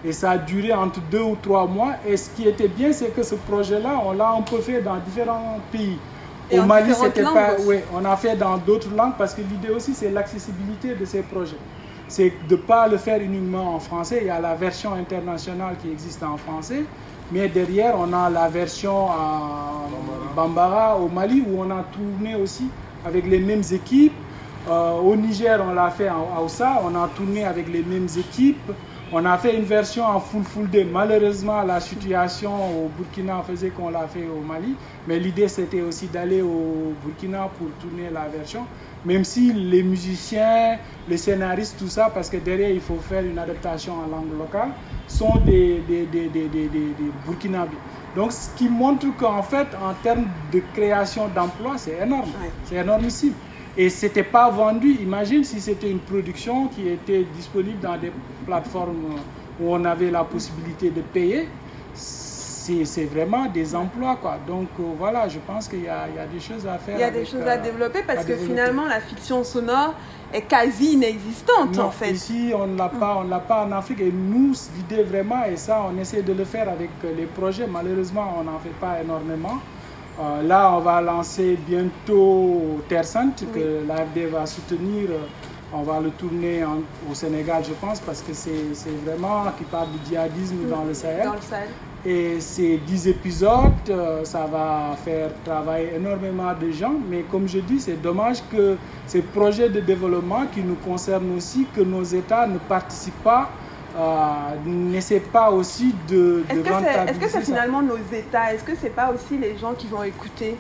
[0.05, 1.95] Et ça a duré entre deux ou trois mois.
[2.07, 4.97] Et ce qui était bien, c'est que ce projet-là, on l'a un peu fait dans
[4.97, 5.99] différents pays.
[6.53, 7.55] Au Mali, c'était pas...
[7.65, 11.23] Oui, on a fait dans d'autres langues parce que l'idée aussi, c'est l'accessibilité de ces
[11.23, 11.57] projets
[12.13, 14.19] c'est de ne pas le faire uniquement en français.
[14.21, 16.85] Il y a la version internationale qui existe en français,
[17.33, 19.89] mais derrière, on a la version en
[20.37, 22.69] Bambara au Mali où on a tourné aussi
[23.07, 24.13] avec les mêmes équipes.
[24.69, 28.71] Euh, au Niger, on l'a fait en Hausa, on a tourné avec les mêmes équipes.
[29.15, 30.85] On a fait une version en full full day.
[30.91, 32.51] Malheureusement, la situation
[32.85, 34.75] au Burkina faisait qu'on l'a fait au Mali.
[35.09, 38.67] Mais l'idée, c'était aussi d'aller au Burkina pour tourner la version.
[39.05, 40.79] Même si les musiciens,
[41.09, 44.69] les scénaristes, tout ça, parce que derrière, il faut faire une adaptation en langue locale,
[45.09, 46.95] sont des, des, des, des, des
[47.27, 47.77] Burkinabés.
[48.15, 52.29] Donc, ce qui montre qu'en fait, en termes de création d'emplois, c'est énorme.
[52.41, 52.51] Ouais.
[52.65, 53.33] C'est énormissime.
[53.77, 54.99] Et ce n'était pas vendu.
[55.01, 58.13] Imagine si c'était une production qui était disponible dans des
[58.47, 59.17] plateformes
[59.61, 61.49] où on avait la possibilité de payer.
[62.85, 64.17] C'est vraiment des emplois.
[64.21, 64.37] Quoi.
[64.47, 66.97] Donc euh, voilà, je pense qu'il y, a il y a des choses à faire.
[66.97, 68.51] Il y a des choses euh, à développer parce à que développer.
[68.51, 69.95] finalement, la fiction sonore
[70.33, 72.13] est quasi inexistante Non, en fait.
[72.13, 74.01] Ici, on ne l'a pas, on l'a pas en Afrique.
[74.01, 77.67] Et nous, l'idée vraiment, et ça, on essaie de le faire avec euh, les projets.
[77.67, 79.59] Malheureusement, on n'en fait pas énormément.
[80.21, 85.09] Euh, là, on va lancer bientôt Terre Sainte, que l'AFD va soutenir.
[85.11, 85.19] Euh,
[85.75, 89.89] On va le tourner en- au Sénégal, je pense, parce que c'est vraiment qui parle
[89.91, 91.25] du djihadisme dans le Sahel.
[91.25, 91.69] Dans le Sahel.
[92.05, 96.95] Et ces 10 épisodes, euh, ça va faire travailler énormément de gens.
[97.09, 98.77] Mais comme je dis, c'est dommage que
[99.07, 103.51] ces projets de développement qui nous concernent aussi, que nos États ne participent pas,
[103.97, 104.01] euh,
[104.67, 108.53] n'essaient pas aussi de, Est-ce de que c'est est-ce que c'est finalement nos États?
[108.53, 110.57] Est-ce que c'est pas aussi les gens qui vont écouter?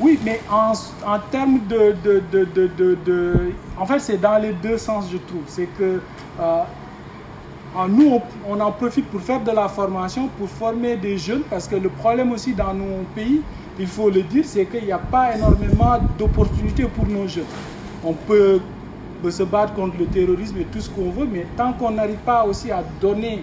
[0.00, 0.72] Oui, mais en,
[1.04, 5.06] en termes de, de, de, de, de- de- En fait, c'est dans les deux sens,
[5.12, 5.42] je trouve.
[5.48, 6.00] C'est que
[6.40, 6.62] euh,
[7.88, 11.76] nous, on, en profite pour faire de la formation, pour former des jeunes, parce que
[11.76, 13.42] le problème aussi dans nos pays,
[13.78, 17.44] il faut le dire, c'est qu'il n'y a pas énormément d'opportunités pour nos jeunes.
[18.04, 18.60] On peut,
[19.30, 22.44] se battre contre le terrorisme et tout ce qu'on veut, mais tant qu'on n'arrive pas
[22.44, 23.42] aussi à donner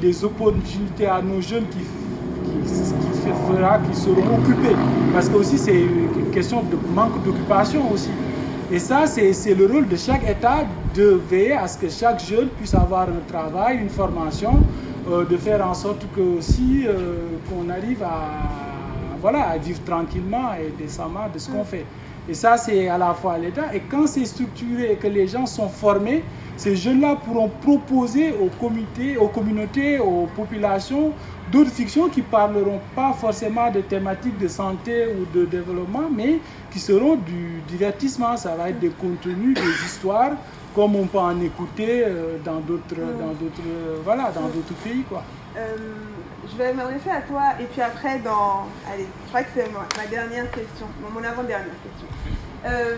[0.00, 1.78] des opportunités à nos jeunes qui
[2.64, 4.76] qui, qui fera qu'ils seront occupés.
[5.12, 8.10] Parce que aussi c'est une question de manque d'occupation aussi.
[8.72, 12.48] Et ça, c'est le rôle de chaque État de veiller à ce que chaque jeune
[12.48, 14.54] puisse avoir un travail, une formation,
[15.08, 18.30] euh, de faire en sorte que aussi euh, qu'on arrive à,
[19.20, 21.84] voilà, à vivre tranquillement et décemment de ce qu'on fait.
[22.28, 23.74] Et ça, c'est à la fois l'État.
[23.74, 26.24] Et quand c'est structuré et que les gens sont formés,
[26.56, 31.12] ces jeunes-là pourront proposer aux comités, aux communautés, aux populations
[31.50, 36.38] d'autres fictions qui parleront pas forcément de thématiques de santé ou de développement, mais
[36.70, 38.36] qui seront du divertissement.
[38.36, 40.32] Ça va être des contenus, des histoires,
[40.74, 45.02] comme on peut en écouter euh, dans d'autres, dans d'autres, euh, voilà, dans d'autres pays,
[45.08, 45.22] quoi.
[45.56, 45.76] Euh,
[46.54, 48.66] je vais m'adresser à toi et puis après dans...
[48.90, 52.06] Allez, je crois que c'est ma, ma dernière question, mon mon avant-dernière question.
[52.66, 52.96] Euh,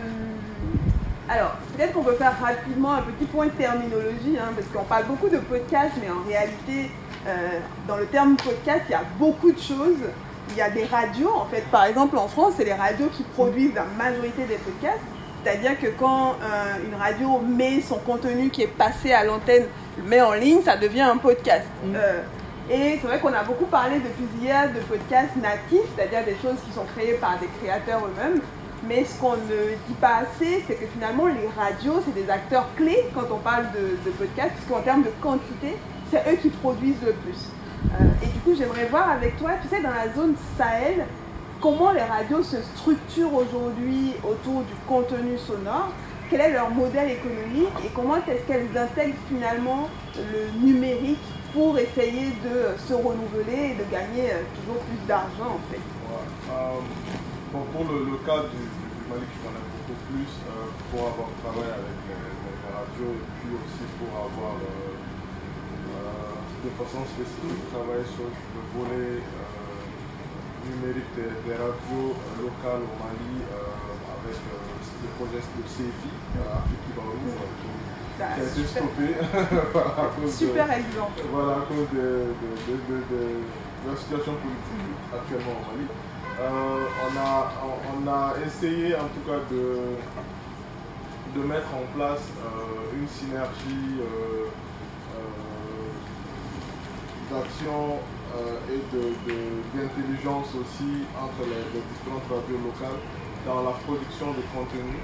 [1.28, 5.06] alors, peut-être qu'on peut faire rapidement un petit point de terminologie, hein, parce qu'on parle
[5.06, 6.90] beaucoup de podcast, mais en réalité,
[7.26, 10.04] euh, dans le terme podcast, il y a beaucoup de choses.
[10.50, 13.24] Il y a des radios, en fait, par exemple en France, c'est les radios qui
[13.24, 15.00] produisent la majorité des podcasts.
[15.42, 19.64] C'est-à-dire que quand euh, une radio met son contenu qui est passé à l'antenne,
[19.98, 21.66] le met en ligne, ça devient un podcast.
[21.94, 22.22] Euh,
[22.68, 26.58] et c'est vrai qu'on a beaucoup parlé depuis hier de podcasts natifs, c'est-à-dire des choses
[26.66, 28.40] qui sont créées par des créateurs eux-mêmes.
[28.88, 32.66] Mais ce qu'on ne dit pas assez, c'est que finalement les radios, c'est des acteurs
[32.76, 35.76] clés quand on parle de, podcasts, puisqu'en termes de quantité,
[36.10, 37.50] c'est eux qui produisent le plus.
[37.84, 41.06] Euh, et du coup, j'aimerais voir avec toi, tu sais, dans la zone Sahel,
[41.60, 45.90] comment les radios se structurent aujourd'hui autour du contenu sonore,
[46.30, 51.18] quel est leur modèle économique et comment est-ce qu'elles intègrent finalement le numérique
[51.52, 55.80] pour essayer de se renouveler et de gagner euh, toujours plus d'argent en fait.
[55.80, 56.80] Euh,
[57.72, 62.70] pour le, cas du, du- je connais beaucoup plus euh, pour avoir travaillé avec les
[62.74, 64.54] radios et puis aussi pour avoir
[66.64, 69.22] de façon spécifique travaillé sur le volet
[70.66, 76.10] numérique des, des radios locales au Mali avec le projet de CFI,
[76.42, 76.92] euh, Afrique qui
[78.18, 79.12] Bah, qui a été super, stoppé
[79.76, 81.20] à cause de- super exemple.
[81.30, 82.32] voilà, à cause de,
[82.64, 83.44] de, de,
[83.86, 85.86] la situation politique actuellement au Mali.
[86.40, 87.52] Euh, on, a,
[87.92, 90.00] on, a essayé en tout cas de,
[91.38, 94.48] de mettre en place euh, une synergie euh,
[97.30, 98.00] d'action
[98.70, 98.80] et
[99.76, 103.00] d'intelligence aussi entre les, les différentes radios locales
[103.46, 104.96] dans la production de contenu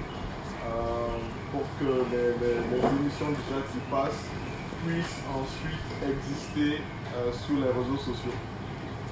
[1.52, 4.24] pour que les, les- les émissions déjà qui passent
[4.82, 6.82] puissent ensuite exister
[7.14, 8.34] euh, sur les réseaux sociaux.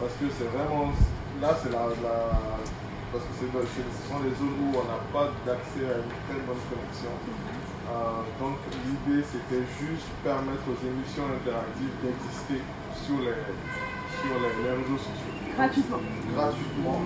[0.01, 0.91] Parce que c'est vraiment,
[1.41, 2.59] là c'est la, la-
[3.13, 6.41] parce que c'est, ce sont les zones où on n'a pas d'accès à une très
[6.47, 7.13] bonne connexion.
[7.91, 12.63] Euh, donc l'idée c'était juste permettre aux émissions interactives d'exister
[13.05, 13.39] sur les,
[14.23, 15.35] sur les, les réseaux sociaux.
[15.59, 16.03] Gratuitement.
[16.35, 17.01] Gratuitement.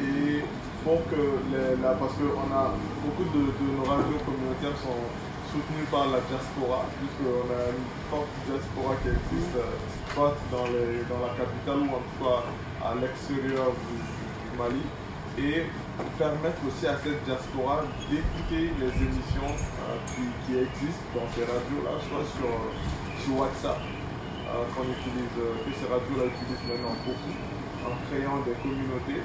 [0.00, 0.40] Et
[0.84, 2.72] pour que a
[3.04, 5.04] beaucoup de, de nos radios communautaires sont
[5.52, 9.74] soutenues par la diaspora, puisqu'on a une forte diaspora qui existe euh,
[10.14, 11.98] soit dans, les, dans la capitale ou
[12.30, 13.98] à l'extérieur du,
[14.58, 14.82] Mali.
[15.38, 15.62] Et
[16.18, 21.96] permettre aussi à cette diaspora d'écouter les émissions euh, qui, qui existent dans ces radios-là,
[22.02, 22.50] soit sur,
[23.22, 27.36] sur WhatsApp, euh, qu'on utilise, que ces radios-là utilisent maintenant beaucoup,
[27.86, 29.22] en créant des communautés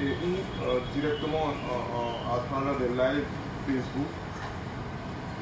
[0.00, 0.32] et ou
[0.62, 3.26] euh, directement à travers des lives
[3.66, 4.10] Facebook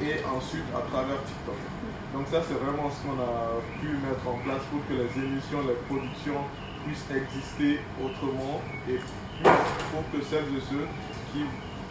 [0.01, 1.57] et ensuite à travers TikTok.
[2.13, 5.61] Donc ça c'est vraiment ce qu'on a pu mettre en place pour que les émissions,
[5.65, 6.41] les productions
[6.85, 8.99] puissent exister autrement et
[9.43, 10.85] pour que celles et ceux
[11.33, 11.45] qui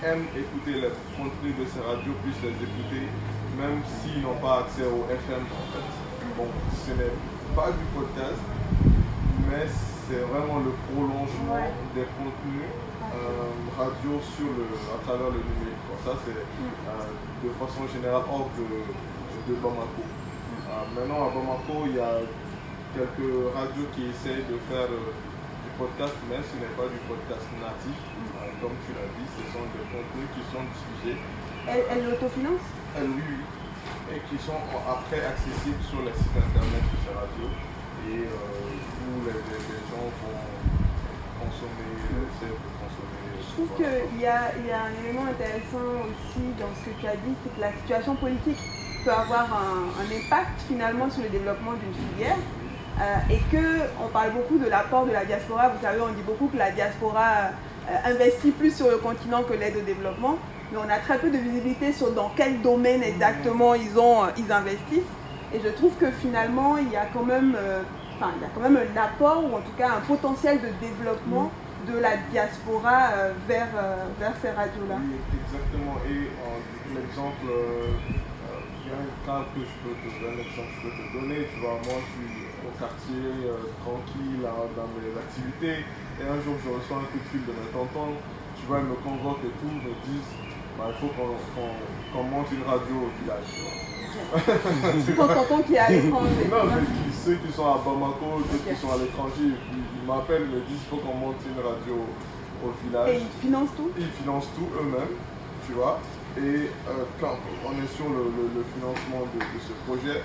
[0.05, 3.07] aiment écouter les contenus de ces radios puissent les écouter
[3.59, 5.87] même s'ils n'ont pas accès au FM en fait.
[6.37, 6.49] Bon,
[6.85, 7.17] ce n'est
[7.55, 8.43] pas du podcast,
[9.49, 9.67] mais
[10.07, 11.59] c'est vraiment le prolongement
[11.95, 12.71] des contenus
[13.03, 15.83] euh, radio sur le, à travers le numérique.
[16.07, 17.11] ça, c'est euh,
[17.43, 18.67] de façon générale hors de,
[19.51, 20.07] de Bamako.
[20.07, 22.23] Euh, maintenant, à Bamako, il y a
[22.95, 27.99] quelques radios qui essayent de faire du podcast, mais ce n'est pas du podcast natif.
[28.63, 31.19] comme tu l'as dit, ce sont des contenus qui sont diffusés.
[31.67, 33.43] Elle, elle l'autofinancent oui, oui.
[34.15, 37.51] Et qui sont après accessibles sur les sites internet de ces radios
[38.07, 39.33] et où les,
[39.91, 40.41] gens vont
[41.41, 42.77] consommer, essayer de
[43.57, 47.35] je trouve qu'il y a, un élément intéressant aussi dans ce que tu as dit,
[47.43, 48.59] c'est que la situation politique
[49.05, 52.37] peut avoir un, impact finalement sur le développement d'une filière.
[52.99, 55.69] Euh, et qu'on parle beaucoup de l'apport de la diaspora.
[55.69, 57.51] Vous savez, on dit beaucoup que la diaspora
[57.91, 60.39] euh, investit plus sur le continent que l'aide au développement.
[60.73, 64.29] Mais on a très peu de visibilité sur dans quel domaine exactement ils, ont, euh,
[64.39, 65.13] ils investissent.
[65.53, 67.57] Et je trouve que finalement, il y a quand même,
[68.16, 70.68] enfin, il y a quand même un apport, ou en tout cas un potentiel de
[70.80, 71.51] développement
[71.86, 74.99] de la diaspora euh, vers, euh, vers ces radios-là.
[74.99, 75.97] Exactement.
[76.09, 76.30] Et
[76.94, 81.47] l'exemple, il y a un cas que je peux te donner, je peux te donner.
[81.53, 82.30] Tu vois, moi, je suis
[82.66, 85.86] au quartier, euh, tranquille, dans mes activités.
[86.18, 88.18] Et un jour, je reçois un coup de fil de mes tontons.
[88.59, 90.32] Tu vois, ils me convoquent et tout, me disent
[90.78, 93.86] bah, il faut qu'on monte une radio au village.
[95.17, 96.49] Ton tonton qui est à l'étranger.
[96.51, 96.71] Non,
[97.25, 99.55] ceux qui sont à Bamako, ceux qui sont à l'étranger,
[100.07, 102.07] m'appellent, me disent qu'il faut qu'on monte une radio
[102.64, 103.11] au village.
[103.11, 103.91] Et ils financent tout?
[103.99, 105.17] Ils financent tout eux-mêmes,
[105.67, 105.99] tu vois.
[106.39, 110.21] Et euh, quand on est sur le, financement de, ce projet,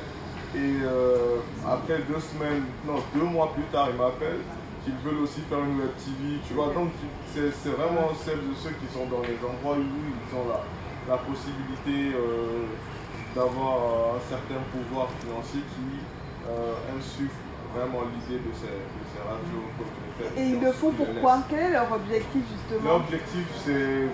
[0.54, 4.44] et euh, après deux semaines, non, deux mois plus tard, ils m'appellent
[4.84, 6.74] qu'ils veulent aussi faire une web TV, tu vois.
[6.74, 6.89] Donc
[7.34, 10.62] c'est vraiment celles de ceux qui sont dans les endroits où ils ont la,
[11.08, 12.66] la possibilité euh,
[13.36, 16.00] d'avoir un certain pouvoir financier qui
[16.98, 17.42] insuffle
[17.74, 20.34] vraiment l'idée de ces, radios communautaires.
[20.38, 22.84] Et ils le font pourquoi Quel est leur objectif justement?
[22.84, 24.08] Leur objectif c'est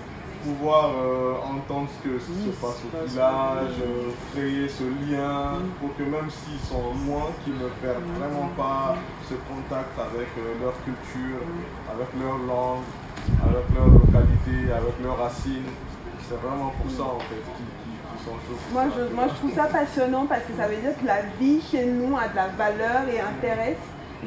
[0.44, 6.04] pouvoir euh, entendre ce, que, se passe au village, euh, créer ce lien pour que
[6.04, 8.96] même s'ils sont loin, qu'ils ne perdent vraiment pas
[9.28, 11.42] ce contact avec euh, leur culture,
[11.90, 12.86] avec leur langue,
[13.42, 15.74] avec leur localité, avec leurs racines.
[16.28, 17.42] C'est vraiment pour ça en fait
[18.72, 21.60] moi je, moi, je trouve ça passionnant parce que ça veut dire que la vie
[21.70, 23.76] chez nous a de la valeur et intéresse.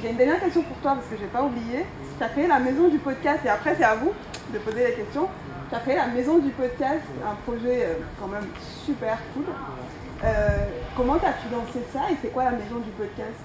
[0.02, 1.86] J'ai une dernière question pour toi parce que je n'ai pas oublié.
[2.18, 4.14] Tu as créé la maison du podcast et après c'est à vous
[4.54, 5.28] de poser les questions.
[5.70, 8.48] Tu as créé la maison du podcast, un projet euh, quand même
[8.86, 9.46] super cool.
[10.24, 10.48] Euh,
[10.96, 13.40] comment tu as financé ça et c'est quoi la maison du podcast?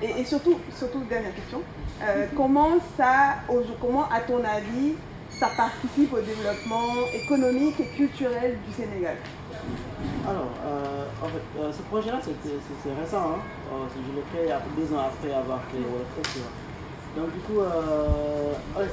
[0.00, 1.60] Et, surtout, surtout, dernière question,
[2.04, 3.38] euh, comment ça,
[3.80, 4.94] comment à ton avis,
[5.30, 9.16] ça participe au développement économique et culturel du Sénégal?
[10.28, 13.32] Alors, euh, en fait, euh, ce projet-là, c'est récent.
[13.32, 13.40] Hein.
[13.72, 16.44] Euh, je l'ai créé deux ans après avoir créé WordPress.
[17.16, 17.64] Donc, du coup,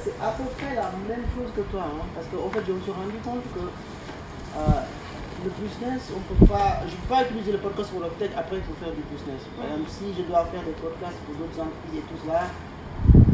[0.02, 1.92] c'est à peu près la même chose que toi.
[1.92, 3.68] Hein, parce qu'en fait, je me suis rendu compte que
[5.44, 8.58] le business, on peut pas, je ne peux pas utiliser le podcast pour WordPress après
[8.64, 9.44] pour faire du business.
[9.60, 12.48] Exemple, si je dois faire des podcasts pour d'autres entreprises et tout cela,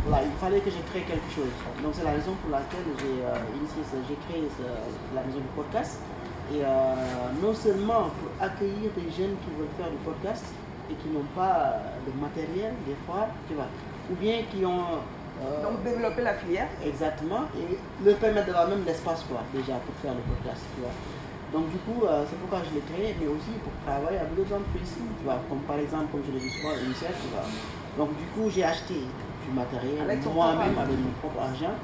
[0.03, 1.55] voilà, il fallait que je crée quelque chose.
[1.81, 4.43] Donc, c'est la raison pour laquelle j'ai initié, j'ai créé
[5.15, 6.03] la maison du podcast.
[6.53, 6.95] Et euh,
[7.43, 10.45] non seulement pour accueillir des jeunes qui veulent faire du podcast
[10.91, 13.69] et qui n'ont pas de matériel, des fois, tu vois,
[14.11, 15.01] ou bien qui ont.
[15.41, 16.69] Euh, Donc développer la filière.
[16.85, 20.93] Exactement, et leur permettre d'avoir même l'espace, quoi, déjà, pour faire le podcast, tu vois.
[21.53, 24.55] Donc du coup, euh, c'est pourquoi je l'ai créé, mais aussi pour travailler avec d'autres
[24.55, 27.49] entreprises, tu vois, comme par exemple, comme je l'ai dit souvent, UNICEF, tu vois.
[27.97, 31.77] Donc du coup, j'ai acheté du matériel moi-même avec mon propre argent.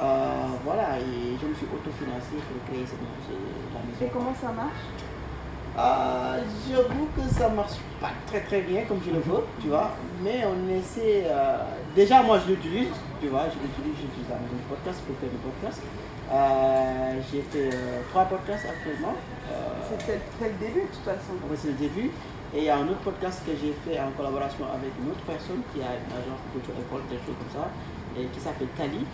[0.00, 3.04] Euh, voilà, et je me suis autofinancé pour créer cette,
[3.74, 4.00] la maison.
[4.00, 4.88] Et comment ça marche?
[5.76, 9.90] Euh, J'avoue que ça marche pas très très bien comme je le veux, tu vois,
[10.24, 11.24] mais on essaie.
[11.26, 11.58] Euh,
[11.94, 12.88] déjà, moi je l'utilise,
[13.20, 15.82] tu vois, je l'utilise, j'utilise la maison de podcast pour faire des podcasts.
[17.30, 17.76] J'ai fait
[18.10, 19.14] trois podcasts actuellement.
[20.06, 21.36] c'est le début de toute façon.
[21.56, 22.10] C'est le début.
[22.52, 25.22] Et il y a un autre podcast que j'ai fait en collaboration avec une autre
[25.22, 27.70] personne qui a une agence de école, quelque chose comme ça,
[28.18, 29.06] et qui s'appelle Kali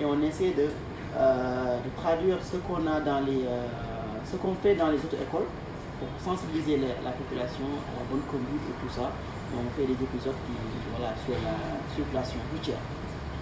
[0.00, 0.68] et on essaie de,
[1.16, 3.66] euh, de traduire ce qu'on a dans les, euh,
[4.30, 5.48] ce qu'on fait dans les autres écoles
[5.98, 9.08] pour sensibiliser la, population à la bonne conduite et tout ça.
[9.56, 10.52] on fait des épisodes qui,
[10.92, 11.56] voilà, sur la
[11.94, 12.82] circulation routière.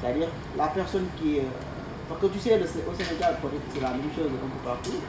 [0.00, 1.48] C'est-à-dire la personne qui est.
[2.08, 3.36] Parce que tu sais, au Sénégal,
[3.72, 5.00] c'est la même chose un peu partout.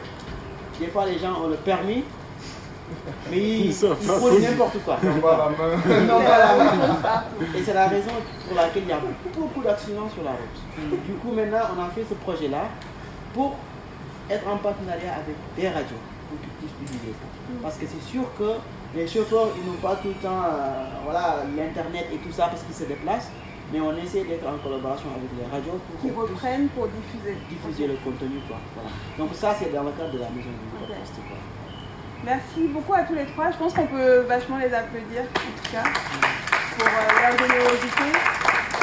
[0.80, 2.04] Des fois, les gens ont le permis,
[3.32, 4.52] mais pas font conduire.
[4.52, 4.98] n'importe quoi.
[5.04, 5.76] On va la main.
[6.08, 6.20] Non.
[7.58, 8.12] Et c'est la raison
[8.48, 9.00] pour laquelle il y a
[9.38, 11.06] beaucoup d'accidents sur la route.
[11.06, 12.64] Du coup, maintenant, on a fait ce projet-là
[13.34, 13.56] pour
[14.30, 17.28] être en partenariat avec des radios pour qu'ils puissent diffuser ça.
[17.62, 18.58] Parce que c'est sûr que
[18.96, 22.64] les chauffeurs, ils n'ont pas tout le temps euh, voilà, l'Internet et tout ça parce
[22.64, 23.30] qu'ils se déplacent.
[23.74, 26.86] Mais on essaie d'être en collaboration avec les radios pour Qui qu'on puisse reprennent pour
[26.88, 27.34] diffuser.
[27.50, 28.38] diffuser le contenu.
[28.48, 28.58] Quoi.
[28.78, 28.90] Voilà.
[29.18, 30.86] Donc ça, c'est dans le cadre de la maison du Ok.
[30.86, 31.14] podcast.
[31.18, 31.38] Quoi.
[32.26, 33.52] Merci beaucoup à tous les trois.
[33.52, 35.84] Je pense qu'on peut vachement les applaudir, en tout cas,
[36.76, 38.04] pour euh, leur générosité.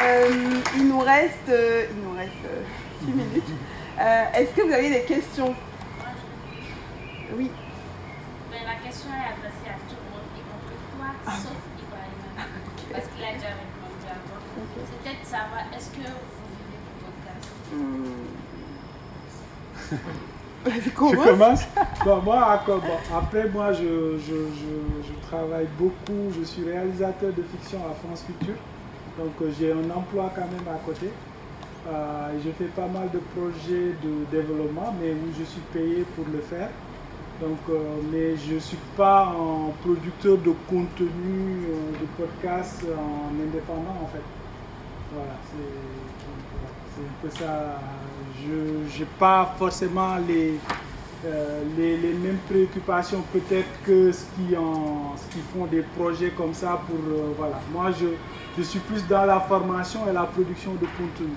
[0.01, 2.47] Euh, il nous reste, euh, il nous reste
[3.05, 3.51] 6 minutes.
[3.99, 5.57] Est-ce que vous avez des questions?
[7.37, 7.51] Oui.
[8.53, 12.47] Mais la question est adressée à tout le monde, y compris toi, sauf Ibrahim.
[12.93, 14.39] Parce qu'il a déjà répondu avant.
[14.87, 16.31] C'est peut-être savoir, est-ce que vous
[16.63, 17.51] vivez du podcast?
[19.91, 20.29] Vas-y,
[20.65, 21.15] Tu commence.
[21.17, 21.65] commences
[22.05, 22.81] bon, moi, bon,
[23.17, 26.31] Après, moi, je, je, je, je travaille beaucoup.
[26.39, 28.55] Je suis réalisateur de fiction à France Culture.
[29.19, 31.11] Donc, euh, j'ai un emploi quand même à côté.
[31.89, 36.25] Euh, je fais pas mal de projets de développement, mais où je suis payé pour
[36.33, 36.69] le faire.
[37.41, 43.35] Donc, euh, mais je ne suis pas un producteur de contenu, euh, de podcast en
[43.43, 44.23] indépendant en fait.
[45.13, 47.81] Voilà, c'est un peu ça.
[48.47, 50.59] Je n'ai pas forcément les,
[51.25, 56.31] euh, les, les mêmes préoccupations peut-être que ce qui, en, ce qui font des projets
[56.31, 56.97] comme ça pour...
[56.97, 57.61] euh, voilà.
[57.73, 58.07] Moi, je,
[58.59, 61.35] je suis plus dans la formation et la production de contenu.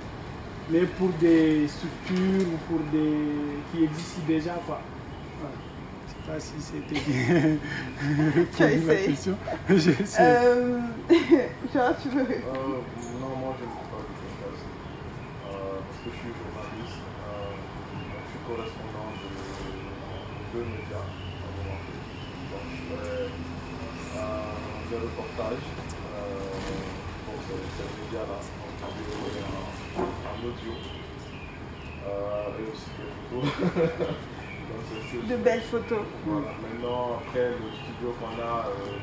[0.70, 3.62] Mais pour des structures ou pour des...
[3.72, 4.82] qui existent déjà, quoi.
[5.40, 5.56] Voilà.
[6.08, 7.58] Je sais pas si c'était bien
[8.56, 9.16] Tu as essayé.
[10.20, 10.80] Euh,
[11.74, 12.22] Genre, tu veux?
[12.22, 12.82] Euh,
[13.22, 14.66] non, moi je ne fais pas du podcast.
[15.46, 17.06] Euh, parce que je suis journaliste.
[17.06, 17.54] Euh,
[18.10, 19.28] donc je suis correspondant de
[20.54, 20.98] deux médias.
[20.98, 22.02] à un moment donné.
[22.50, 23.30] Donc je fais
[24.96, 25.66] euh, des reportages
[26.16, 26.56] euh,
[27.26, 28.40] pour ces, ces médias-là,
[28.84, 29.44] en vidéo et
[30.00, 30.74] en, audio.
[32.08, 33.46] Euh, et aussi des photos.
[34.66, 34.82] Donc,
[35.12, 36.04] c'est De belles photos.
[36.26, 38.98] Voilà, maintenant, après le studio qu'on a, euh,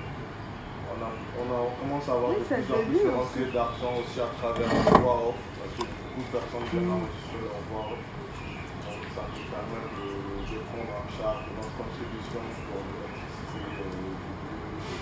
[0.90, 3.51] on, a, on, a, on commence à avoir Oui, de plus en plus de rentrées
[3.55, 7.61] d'argent aussi à travers le voix off, parce que beaucoup de personnes viennent enregistrer leur
[7.70, 8.03] voix off.
[8.03, 10.09] Donc ça nous permet de,
[10.51, 14.99] de prendre en charge notre contribution pour l'électricité euh, du lieu.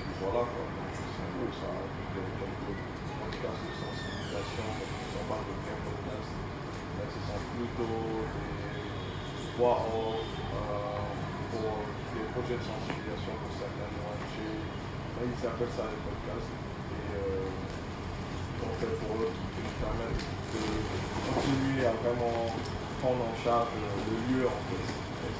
[0.00, 0.60] Et voilà quoi.
[0.60, 1.72] Peu ça.
[1.72, 2.76] Il y a quelques
[3.16, 5.56] podcasts de sensibilisation, parce qu'on parle de
[7.00, 10.20] mais ce sont plutôt des voix off
[11.50, 11.80] pour
[12.12, 14.36] des projets de sensibilisation pour certaines ONG.
[15.24, 16.52] Ils appellent ça des podcasts.
[16.52, 17.48] Et euh,
[18.60, 20.60] on fait pour eux qui nous permettent de
[21.32, 22.52] continuer à vraiment
[23.00, 24.84] prendre en charge le lieu en fait.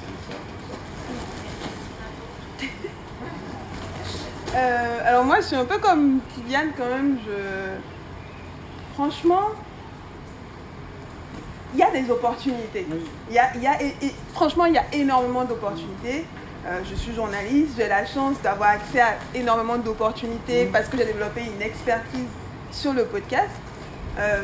[0.01, 0.17] C'est
[2.65, 2.90] ça.
[4.53, 7.17] Euh, alors moi, je suis un peu comme Kylian quand même.
[7.25, 7.31] Je...
[8.93, 9.49] Franchement,
[11.73, 12.85] il y a des opportunités.
[12.91, 13.05] Oui.
[13.29, 16.25] Il y a, il y a- et- et franchement, il y a énormément d'opportunités.
[16.67, 21.05] Euh, je suis journaliste, j'ai la chance d'avoir accès à énormément d'opportunités parce que j'ai
[21.05, 22.27] développé une expertise
[22.71, 23.49] sur le podcast.
[24.19, 24.43] Euh,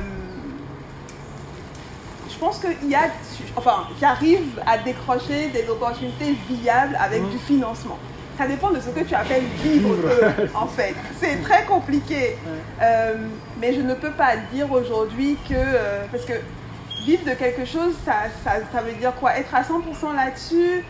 [2.30, 3.10] je pense qu'il y a,
[3.56, 8.00] enfin, j'arrive à décrocher des opportunités viables avec du financement.
[8.38, 10.94] Ça dépend de ce que tu appelles vivre, de, en fait.
[11.20, 12.38] C'est très compliqué.
[12.82, 13.16] Euh,
[13.60, 16.34] mais je ne peux pas dire aujourd'hui que, euh, parce que
[17.06, 19.38] vivre de quelque chose, ça, ça, ça veut dire quoi?
[19.38, 20.84] Être à 100% là-dessus?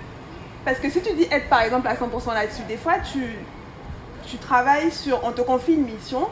[0.66, 3.36] Parce que si tu dis être par exemple à 100% là-dessus, des fois tu,
[4.26, 6.28] tu travailles sur, on te confie une mission,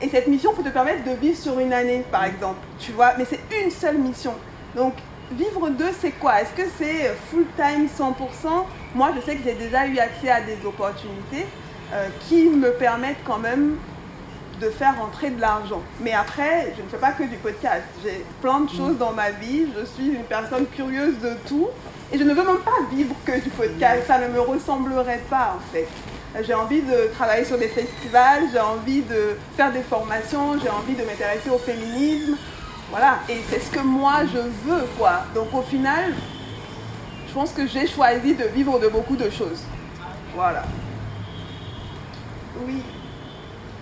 [0.00, 3.12] et cette mission peut te permettre de vivre sur une année par exemple, tu vois,
[3.18, 4.32] mais c'est une seule mission.
[4.74, 4.94] Donc
[5.30, 6.40] vivre d'eux, c'est quoi?
[6.40, 8.64] Est-ce que c'est full-time 100%
[8.94, 11.46] Moi, je sais que j'ai déjà eu accès à des opportunités
[11.92, 13.76] euh, qui me permettent quand même
[14.60, 15.82] de faire rentrer de l'argent.
[16.00, 17.84] Mais après, je ne fais pas que du podcast.
[18.02, 19.66] J'ai plein de choses dans ma vie.
[19.78, 21.68] Je suis une personne curieuse de tout.
[22.10, 24.04] Et je ne veux même pas vivre que du podcast.
[24.06, 25.86] Ça ne me ressemblerait pas, en fait.
[26.42, 30.94] J'ai envie de travailler sur des festivals, j'ai envie de faire des formations, j'ai envie
[30.94, 32.36] de m'intéresser au féminisme.
[32.90, 33.18] Voilà.
[33.28, 35.24] Et c'est ce que moi, je veux, quoi.
[35.34, 36.12] Donc, au final,
[37.28, 39.62] je pense que j'ai choisi de vivre de beaucoup de choses.
[40.34, 40.64] Voilà.
[42.64, 42.82] Oui.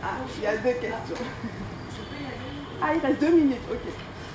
[0.03, 1.25] Ah, il y a deux questions.
[2.83, 3.87] Ah, il reste deux minutes, ok.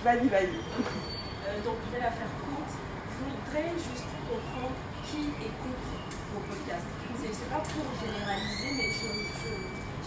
[0.03, 0.57] Vas-y, vas-y.
[0.57, 2.73] Euh, donc, je vais la faire courte.
[2.73, 4.73] Je voudrais juste comprendre
[5.05, 5.85] qui écoute
[6.33, 6.87] vos podcasts.
[7.21, 9.11] C'est pas pour généraliser, mais je,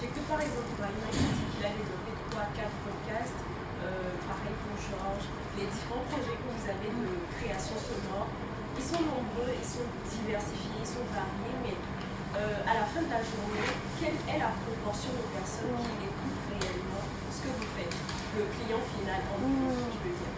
[0.01, 3.41] j'ai que par exemple, Ibrahim a dit qu'il a développé 3-4 podcasts
[3.85, 5.29] euh, pareil pour Georges,
[5.61, 7.07] les différents projets que vous avez de
[7.39, 8.33] création sonore,
[8.77, 11.77] ils sont nombreux, ils sont diversifiés, ils sont variés, mais
[12.37, 13.67] euh, à la fin de la journée,
[14.01, 17.95] quelle est la proportion de personnes qui écoutent réellement ce que vous faites?
[18.35, 20.35] Le client final, en gros, je veux dire.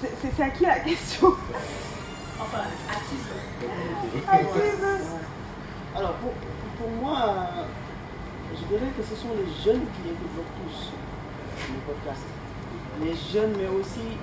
[0.00, 1.34] C'est c'est à qui la question?
[2.40, 2.58] Enfin,
[2.88, 3.16] à qui
[4.28, 6.30] À Alors, pour,
[6.78, 7.50] pour moi,
[8.54, 10.92] je dirais que ce sont les jeunes qui écoutent le plus
[11.66, 12.22] le podcast.
[13.02, 14.18] Les jeunes, mais aussi,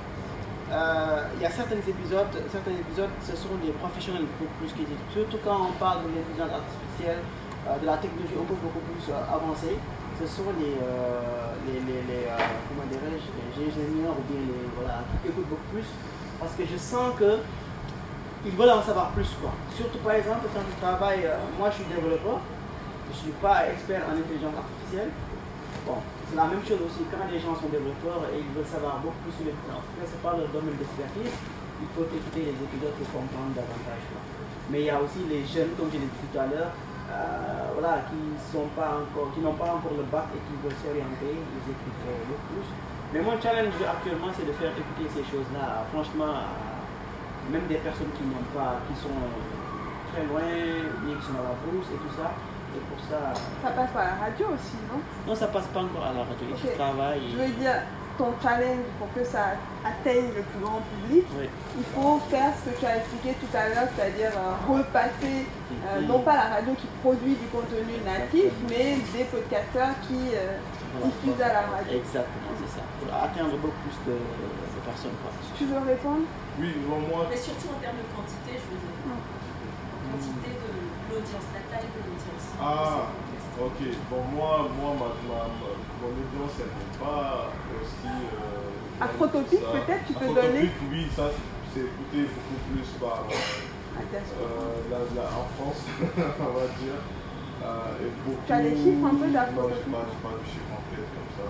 [0.70, 5.14] il y a certains épisodes, certains épisodes, ce sont des professionnels beaucoup plus qui écoutent.
[5.14, 7.22] Surtout quand on parle de l'intelligence artificielle,
[7.68, 9.78] euh, de la technologie peu beaucoup plus euh, avancée,
[10.20, 12.38] ce sont les, euh, les, les, euh,
[12.70, 14.42] comment les ingénieurs ou bien
[14.78, 15.86] voilà, qui écoutent beaucoup plus.
[16.40, 17.40] Parce que je sens que
[18.46, 19.52] ils veulent en savoir plus quoi.
[19.76, 22.40] Surtout par exemple quand je travaille, euh, moi je suis développeur,
[23.10, 25.10] je ne suis pas expert en intelligence artificielle.
[25.86, 25.98] Bon,
[26.36, 29.36] la même chose aussi quand les gens sont développeurs et ils veulent savoir beaucoup plus
[29.40, 31.32] sur les tout cas, c'est pas leur domaine d'expertise,
[31.80, 34.04] il faut écouter les épisodes pour comprendre davantage.
[34.70, 36.72] Mais il y a aussi les jeunes, comme je l'ai dit tout à l'heure,
[37.08, 38.20] euh, voilà, qui
[38.52, 42.06] sont pas encore, qui n'ont pas encore le bac et qui veulent s'orienter, ils écoutent
[42.10, 42.68] euh, le plus.
[43.14, 46.76] Mais mon challenge actuellement c'est de faire écouter ces choses-là, franchement, à-
[47.54, 49.14] même des personnes qui n'ont pas, qui sont
[50.12, 52.34] très loin, qui sont à la brousse et tout ça.
[52.76, 53.32] Et pour ça,
[53.64, 55.00] Ça passe par la radio aussi, non?
[55.28, 56.46] Non, ça passe pas encore à la radio.
[56.52, 57.24] Et je travaille.
[57.32, 57.80] Je veux dire,
[58.18, 61.48] ton challenge pour que ça atteigne le plus grand public, Oui.
[61.78, 66.02] il faut faire ce que tu as expliqué tout à l'heure, c'est-à-dire euh, repasser, euh,
[66.08, 70.56] non pas la radio qui produit du contenu natif, mais des podcasteurs qui euh,
[70.96, 71.12] Voilà.
[71.12, 71.92] diffusent à la radio.
[72.00, 72.84] Exactement, c'est ça.
[73.04, 75.16] Pour atteindre beaucoup plus de, de personnes.
[75.20, 75.32] Quoi.
[75.60, 76.24] Tu veux répondre?
[76.60, 78.96] Oui, bon, moi, Mais surtout en termes de quantité, je veux dire.
[80.08, 80.72] Quantité de
[81.16, 82.46] l'audience, la taille de l'audience.
[82.60, 83.08] Ah,
[83.56, 83.80] ok.
[84.12, 88.12] Bon, moi, moi ma, ma- ma- mon audience, elle n'est pas aussi.
[88.12, 91.32] Euh, Afrotopique, peut-être, tu peux donner Oui, ça,
[91.74, 93.24] c'est écouté beaucoup plus par.
[93.28, 93.32] Ah.
[93.96, 95.00] Euh, là,
[95.32, 97.00] en France, on va dire.
[97.00, 100.36] Euh, et beaucoup, Tu as des chiffres un peu Non, d'Afrotopique je n'ai pas, pas
[100.36, 101.48] de chiffres en tête comme ça.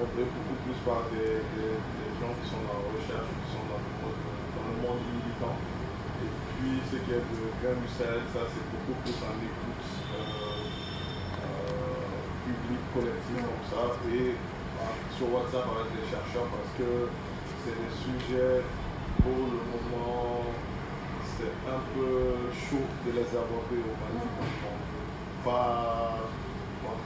[0.00, 3.64] On beaucoup plus par des, des, des gens qui sont dans la recherche, qui sont
[3.70, 4.18] dans le monde,
[4.56, 5.54] dans le monde du militant.
[6.60, 10.68] Puis, ce qui est de Grain du Sahel, ça, c'est beaucoup plus en écoute euh,
[11.40, 12.04] euh,
[12.44, 13.96] publique, collective, comme ça.
[14.12, 17.08] Et euh, sur WhatsApp avec les chercheurs, parce que
[17.64, 18.60] c'est des sujets,
[19.24, 20.52] pour le moment,
[21.24, 24.20] c'est un peu chaud de les aborder au Mali.
[24.20, 26.20] Veut pas.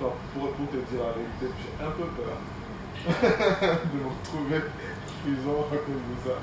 [0.01, 2.39] Pour, pour te dire la vérité, j'ai un peu peur
[3.87, 4.67] de me retrouver
[6.25, 6.37] ça.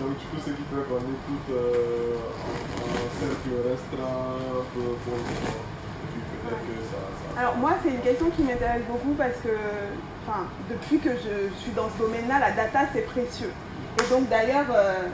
[0.00, 2.16] Donc, du coup, écoute euh,
[3.20, 4.36] cercle restreint
[6.46, 7.40] peut-être que ça.
[7.40, 9.54] Alors moi, c'est une question qui m'intéresse beaucoup parce que,
[10.70, 13.52] depuis que je suis dans ce domaine-là, la data, c'est précieux.
[13.98, 15.08] Et donc d'ailleurs, euh,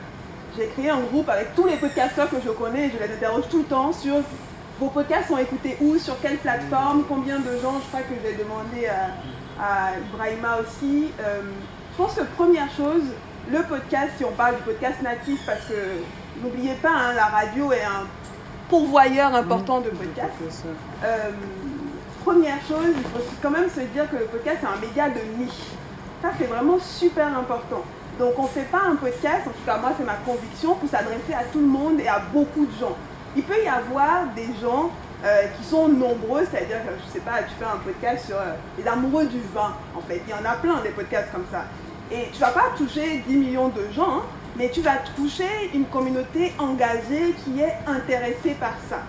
[0.57, 3.47] j'ai créé un groupe avec tous les podcasteurs que je connais et je les interroge
[3.49, 4.15] tout le temps sur
[4.79, 8.27] vos podcasts sont écoutés où, sur quelle plateforme, combien de gens, je crois que je
[8.27, 9.11] vais demander à,
[9.61, 11.11] à aussi.
[11.21, 11.41] Euh,
[11.93, 13.03] je pense que première chose,
[13.51, 17.71] le podcast, si on parle du podcast natif, parce que n'oubliez pas, hein, la radio
[17.71, 18.07] est un
[18.67, 20.33] pourvoyeur important de podcasts.
[21.03, 21.29] Euh,
[22.25, 25.19] première chose, il faut quand même se dire que le podcast est un média de
[25.37, 25.69] niche.
[26.23, 27.83] Ça, c'est vraiment super important.
[28.17, 30.89] Donc, on ne fait pas un podcast, en tout cas, moi, c'est ma conviction, pour
[30.89, 32.95] s'adresser à tout le monde et à beaucoup de gens.
[33.35, 34.89] Il peut y avoir des gens
[35.23, 38.53] euh, qui sont nombreux, c'est-à-dire, que, je sais pas, tu fais un podcast sur euh,
[38.79, 40.21] les amoureux du vin, en fait.
[40.27, 41.65] Il y en a plein des podcasts comme ça.
[42.13, 44.23] Et tu vas pas toucher 10 millions de gens, hein,
[44.55, 48.99] mais tu vas toucher une communauté engagée qui est intéressée par ça.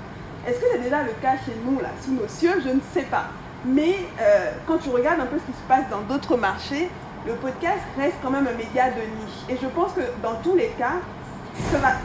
[0.46, 2.62] Est-ce que c'est déjà le cas chez nous, là, sous nos cieux?
[2.64, 3.26] Je ne sais pas.
[3.66, 6.88] Mais euh, quand tu regardes un peu ce qui se passe dans d'autres marchés,
[7.26, 9.44] le podcast reste quand même un média de niche.
[9.50, 10.96] Et je pense que dans tous les cas,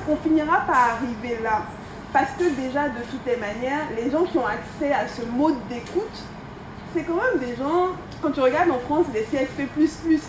[0.09, 1.61] on finira par arriver là.
[2.11, 5.55] Parce que déjà, de toutes les manières, les gens qui ont accès à ce mode
[5.69, 6.23] d'écoute,
[6.93, 7.89] c'est quand même des gens,
[8.21, 9.67] quand tu regardes en France, c'est des CSP++,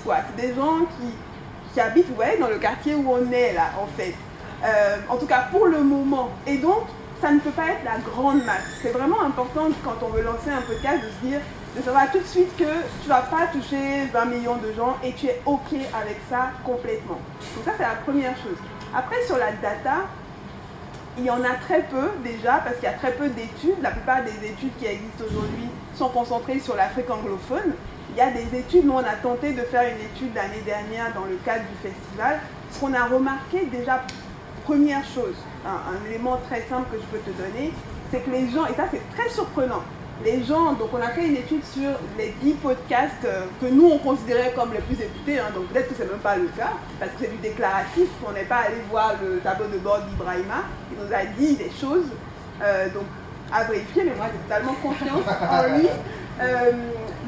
[0.05, 0.17] quoi.
[0.29, 4.15] C'est des gens qui, habitent, voyez, dans le quartier où on est, là, en fait.
[4.65, 6.31] Euh, en tout cas, pour le moment.
[6.47, 6.85] Et donc,
[7.21, 8.65] ça ne peut pas être la grande masse.
[8.83, 11.41] C'est vraiment important, quand on veut lancer un podcast, de se dire,
[11.77, 12.65] de savoir tout de suite que
[13.03, 17.21] tu vas pas toucher 20 millions de gens et tu es OK avec ça complètement.
[17.55, 18.57] Donc ça, c'est la première chose.
[18.95, 20.09] Après, sur la data,
[21.21, 23.81] il y en a très peu déjà, parce qu'il y a très peu d'études.
[23.83, 27.75] La plupart des études qui existent aujourd'hui sont concentrées sur l'Afrique anglophone.
[28.13, 31.13] Il y a des études, nous on a tenté de faire une étude l'année dernière
[31.15, 32.41] dans le cadre du festival.
[32.73, 34.03] Ce qu'on a remarqué déjà,
[34.65, 37.73] première chose, un, élément très simple que je peux te donner,
[38.11, 39.83] c'est que les gens, et ça c'est très surprenant,
[40.25, 43.91] les gens, donc on a fait une étude sur les 10 podcasts euh, que nous
[43.91, 45.47] on considérait comme les plus écoutés, hein.
[45.55, 48.45] donc peut-être que c'est même pas le cas, parce que c'est du déclaratif, on n'est
[48.45, 52.07] pas allé voir le tableau de bord d'Ibrahima, il nous a dit des choses,
[52.63, 53.05] euh, donc
[53.53, 55.89] à vérifier, mais moi j'ai totalement confiance en lui.
[56.41, 56.73] Euh,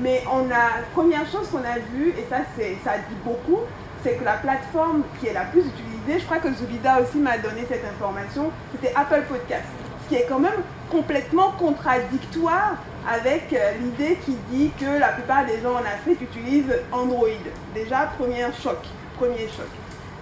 [0.00, 3.60] mais on a, première chose qu'on a vue, et ça, c'est, ça dit beaucoup,
[4.02, 7.38] c'est que la plateforme qui est la plus utilisée, je crois que Zubida aussi m'a
[7.38, 9.64] donné cette information, c'était Apple Podcast.
[10.04, 10.60] Ce qui est quand même
[10.92, 12.76] complètement contradictoire
[13.10, 17.26] avec euh, l'idée qui dit que la plupart des gens en Afrique utilisent Android.
[17.74, 18.78] Déjà, premier choc.
[19.18, 19.66] Premier choc.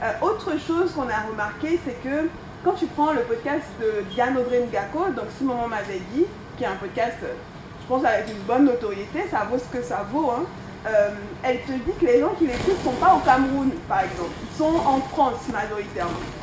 [0.02, 2.28] Euh, autre chose qu'on a remarqué, c'est que
[2.64, 6.24] quand tu prends le podcast de Diane Audrey Ngako, donc si maman m'avait dit,
[6.56, 10.06] qui est un podcast, je pense avec une bonne notoriété, ça vaut ce que ça
[10.12, 10.44] vaut, hein,
[10.86, 11.10] euh,
[11.42, 14.30] elle te dit que les gens qui l'écoutent ne sont pas au Cameroun, par exemple.
[14.42, 16.39] Ils sont en France majoritairement.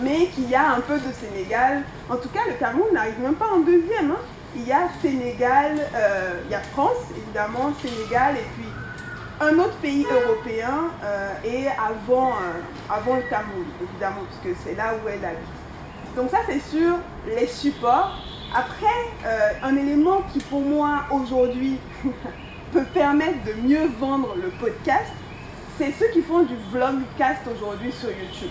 [0.00, 1.82] Mais qu'il y a un peu de Sénégal.
[2.08, 4.10] En tout cas, le Cameroun n'arrive même pas en deuxième.
[4.12, 4.20] hein.
[4.56, 8.68] Il y a Sénégal, euh, il y a France, évidemment, Sénégal, et puis
[9.40, 14.94] un autre pays européen, euh, et avant, euh, avant le Cameroun, évidemment, puisque c'est là
[14.94, 16.16] où elle habite.
[16.16, 18.18] Donc ça, c'est sur les supports.
[18.54, 18.86] Après,
[19.24, 21.78] euh, un élément qui pour moi aujourd'hui
[22.72, 25.10] peut permettre de mieux vendre le podcast,
[25.78, 28.50] c'est ceux qui font du vlogcast aujourd'hui sur YouTube.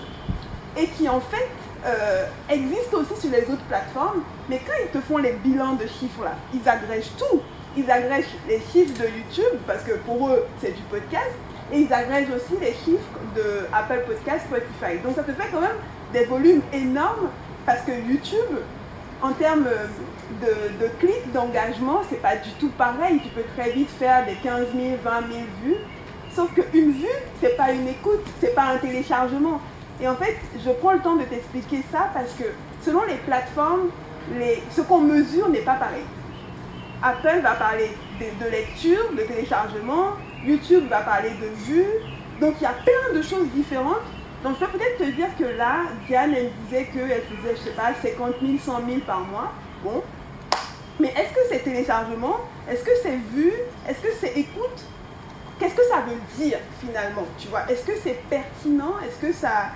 [0.78, 1.49] Et qui en fait
[1.86, 5.88] euh, existent aussi sur les autres plateformes, mais quand ils te font les bilans de
[5.88, 7.41] chiffres là, ils agrègent tout.
[7.76, 11.32] Ils agrègent les chiffres de YouTube, parce que pour eux c'est du podcast,
[11.72, 14.99] et ils agrègent aussi les chiffres de Apple Podcast, Spotify.
[15.03, 15.78] Donc ça te fait quand même
[16.13, 17.30] des volumes énormes,
[17.65, 18.59] parce que YouTube,
[19.22, 19.67] en termes
[20.41, 23.19] de, de clics, d'engagement, c'est pas du tout pareil.
[23.24, 25.78] Tu peux très vite faire des 15 000, 20 000 vues.
[26.34, 27.07] Sauf qu'une vue,
[27.41, 29.59] c'est pas une écoute, c'est pas un téléchargement.
[30.01, 30.35] Et en fait,
[30.65, 32.45] je prends le temps de t'expliquer ça parce que
[32.83, 33.89] selon les plateformes,
[34.71, 36.03] ce qu'on mesure n'est pas pareil.
[37.03, 41.85] Apple va parler de, lecture, de téléchargement, YouTube va parler de vues.
[42.39, 44.01] Donc il y a plein de choses différentes.
[44.43, 47.75] Donc je peux peut-être te dire que là, Diane, elle disait qu'elle faisait, je sais
[47.75, 49.51] pas, 50 000, 100 000 par mois.
[49.83, 50.01] Bon.
[50.99, 52.37] Mais est-ce que c'est téléchargement?
[52.69, 53.53] Est-ce que c'est vu
[53.87, 54.85] Est-ce que c'est écoute?
[55.59, 57.25] Qu'est-ce que ça veut dire finalement?
[57.37, 57.69] Tu vois?
[57.69, 58.95] Est-ce que c'est pertinent?
[59.05, 59.69] Est-ce que ça,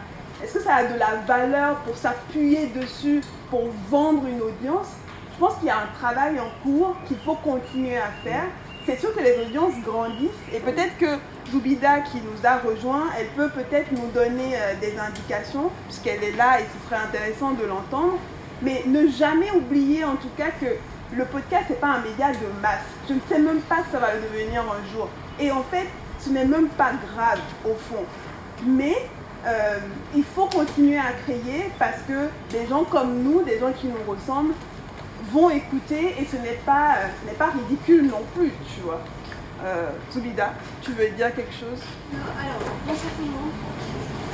[0.44, 4.88] est-ce que ça a de la valeur pour s'appuyer dessus pour vendre une audience?
[5.34, 8.44] Je pense qu'il y a un travail en cours qu'il faut continuer à faire.
[8.86, 11.18] C'est sûr que les audiences grandissent et peut-être que
[11.52, 16.36] Zoubida qui nous a rejoint, elle peut peut-être nous donner euh, des indications puisqu'elle est
[16.36, 18.18] là et ce serait intéressant de l'entendre.
[18.62, 20.68] Mais ne jamais oublier en tout cas que
[21.16, 22.86] le podcast n'est pas un média de masse.
[23.08, 25.10] Je ne sais même pas si ça va le devenir un jour.
[25.40, 25.88] Et en fait,
[26.20, 28.04] ce n'est même pas grave au fond.
[28.66, 28.96] Mais
[29.46, 29.80] euh,
[30.16, 34.12] il faut continuer à créer parce que des gens comme nous, des gens qui nous
[34.12, 34.54] ressemblent,
[35.32, 39.02] vont écouter et ce n'est pas, euh, ce n'est pas ridicule non plus, tu vois.
[39.64, 40.20] Euh, tu
[40.91, 41.82] veux dire quelque chose?
[42.14, 43.56] Alors, bonjour tout le monde.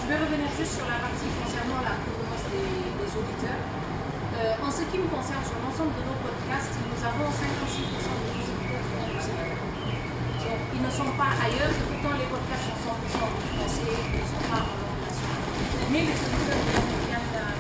[0.02, 3.64] Je vais revenir juste sur la partie concernant la préférence des, auditeurs.
[4.36, 8.28] Euh, en ce qui me concerne, sur l'ensemble de nos podcasts, nous avons 56% de
[8.28, 9.56] nos auditeurs.
[10.42, 14.20] Donc, ils ne sont pas ailleurs, et pourtant les podcasts sont 100% en français, ils
[14.20, 14.91] ne sont pas.
[15.92, 17.52] Mais euh,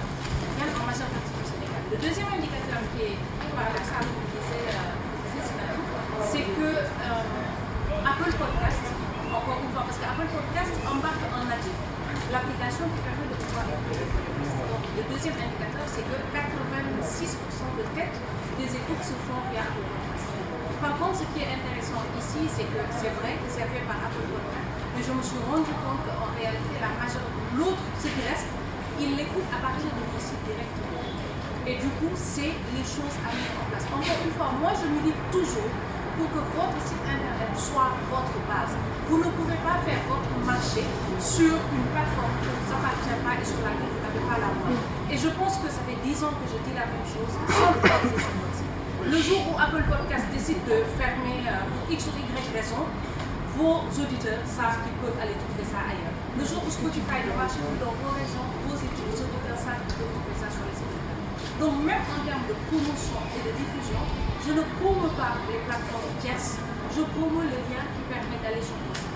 [0.57, 1.81] viennent en Sénégal.
[1.91, 3.17] Le deuxième indicateur qui est
[3.55, 4.05] paradoxal,
[6.31, 6.69] c'est que
[8.07, 8.85] Apple Podcast,
[9.29, 11.75] encore une fois, parce que Apple Podcast embarque en natif
[12.31, 14.07] l'application qui permet de pouvoir écouter le.
[14.71, 18.15] Donc, le deuxième indicateur, c'est que 86% de tête
[18.55, 20.31] des écoutes se font via Apple Podcast.
[20.79, 23.99] Par contre, ce qui est intéressant ici, c'est que c'est vrai que c'est fait par
[23.99, 26.75] Apple Podcast, mais je me suis rendu compte qu'en réalité,
[27.57, 28.23] l'autre, ce qui
[29.01, 31.01] il l'écoute à partir de mon site directement.
[31.65, 33.85] Et du coup, c'est les choses à mettre en place.
[33.89, 35.69] Encore une fois, moi, je milite toujours
[36.17, 38.73] pour que votre site internet soit votre base.
[39.09, 40.85] Vous ne pouvez pas faire votre marché
[41.17, 44.51] sur une plateforme qui ne vous appartient pas et sur laquelle vous n'avez pas la
[44.53, 44.77] main.
[45.09, 47.73] Et je pense que ça fait 10 ans que je dis la même chose sans.
[49.01, 52.85] Le jour où Apple Podcast décide de fermer euh, X ou Y raison,
[53.57, 56.15] vos auditeurs savent qu'ils peuvent aller trouver ça ailleurs.
[56.39, 60.15] Le jour où Spotify ne marche plus dans vos régions, vos auditeurs savent qu'ils peuvent
[60.15, 61.19] trouver ça sur les internet.
[61.59, 64.01] Donc même en termes de promotion et de diffusion,
[64.41, 66.63] je ne promeus pas les plateformes tierces,
[66.95, 69.13] je promeus le lien qui permet d'aller sur mon site.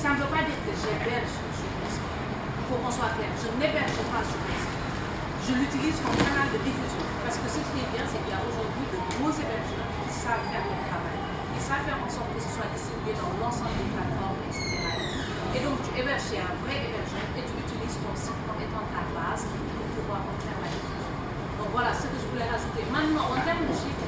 [0.00, 2.10] Ça ne veut pas dire que j'héberge sur mon site.
[2.66, 4.76] Faut qu'on soit clair, je n'héberge pas sur mon site.
[5.46, 7.06] Je l'utilise comme canal de diffusion.
[7.22, 10.10] Parce que ce qui est bien, c'est qu'il y a aujourd'hui de gros hébergeurs qui
[10.10, 11.05] savent faire le travail.
[11.66, 14.86] Savent faire en sorte que ce soit distribué dans l'ensemble des plateformes, etc.
[15.50, 18.86] Et donc tu héberges chez un vrai hébergeur et tu utilises ton site comme étant
[18.94, 21.10] ta base pour pouvoir en faire la diffusion.
[21.58, 22.86] Donc voilà ce que je voulais rajouter.
[22.86, 24.06] Maintenant, en termes de chiffres,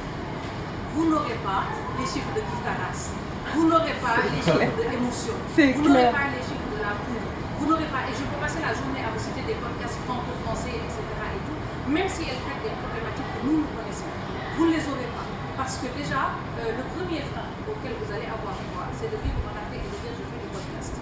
[0.95, 1.67] vous n'aurez pas
[1.99, 3.11] les chiffres de Giftaras.
[3.51, 5.35] Vous n'aurez pas les chiffres de l'émotion.
[5.35, 6.95] Vous n'aurez pas les chiffres de la.
[6.95, 10.79] Vous n'aurez pas, et je peux passer la journée à vous citer des podcasts franco-français,
[10.79, 10.95] etc.
[10.95, 11.59] et tout,
[11.91, 14.07] même si elles traitent des problématiques que nous nous connaissons.
[14.55, 15.27] Vous ne les aurez pas.
[15.59, 19.41] Parce que déjà, euh, le premier frein auquel vous allez avoir droit, c'est de vivre
[19.45, 20.93] en Afrique et de dire je fais du podcast.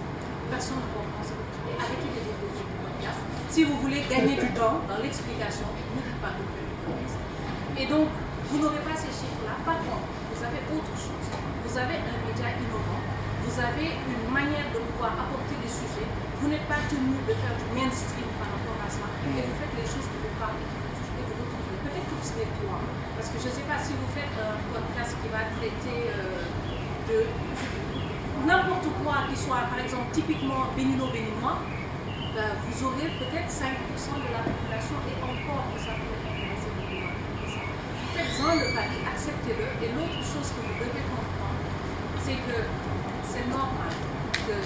[0.52, 1.76] Personne ne comprend ce fais.
[1.76, 3.20] Avec qui dis du podcast?
[3.48, 6.78] Si vous voulez gagner du temps dans l'explication, ne dites pas que vous faites du
[6.84, 7.16] podcast.
[7.76, 8.08] Et donc,
[8.48, 9.60] vous n'aurez pas ces chiffres-là.
[9.64, 11.26] Par contre, vous avez autre chose.
[11.64, 13.02] Vous avez un média innovant.
[13.44, 16.08] Vous avez une manière de pouvoir apporter des sujets.
[16.40, 19.04] Vous n'êtes pas tenu de faire du mainstream par rapport à ça.
[19.36, 21.76] Et vous faites les choses qui vous parlent et qui vous touchent et vous retrouvez.
[21.84, 22.76] Peut-être que vous serez toi.
[23.18, 26.57] Parce que je ne sais pas si vous faites un podcast qui va traiter euh,
[28.46, 31.58] n'importe quoi qui soit, par exemple, typiquement bénino-béninois,
[32.34, 36.78] ben, vous aurez peut-être 5% de la population et encore écouter ça.
[38.14, 39.66] Faites-en le pari, acceptez-le.
[39.82, 41.62] Et l'autre chose que vous devez comprendre,
[42.22, 42.56] c'est que
[43.24, 43.92] c'est normal
[44.46, 44.58] de,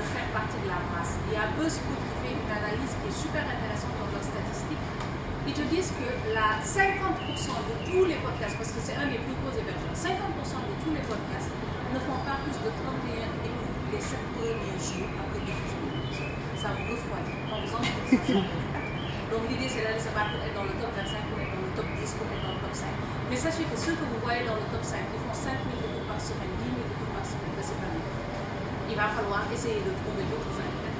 [0.00, 1.20] faire partie de la masse.
[1.28, 4.86] Il y a BuzzFeed qui fait une analyse qui est super intéressante dans leurs statistiques.
[5.44, 6.72] Ils te disent que la 50%
[7.68, 10.92] de tous les podcasts, parce que c'est un des plus gros hébergeurs, 50% de tous
[10.96, 11.52] les podcasts
[11.94, 15.82] ne font pas plus de 31 écoutes les 7 premiers jours après diffusion.
[16.60, 18.40] Ça vous refroidit des podcasts.
[19.30, 21.72] Donc l'idée c'est d'aller battre pour être dans le top 25, pour être dans le
[21.78, 22.86] top 10, pour être dans le top 5.
[23.30, 25.86] Mais sachez que ceux que vous voyez dans le top 5, ils font 5 000
[25.86, 28.06] écoutes par semaine, 10 000 écoutes par semaine, ben, c'est pas bien.
[28.90, 30.98] Il va falloir essayer de trouver d'autres intérêts.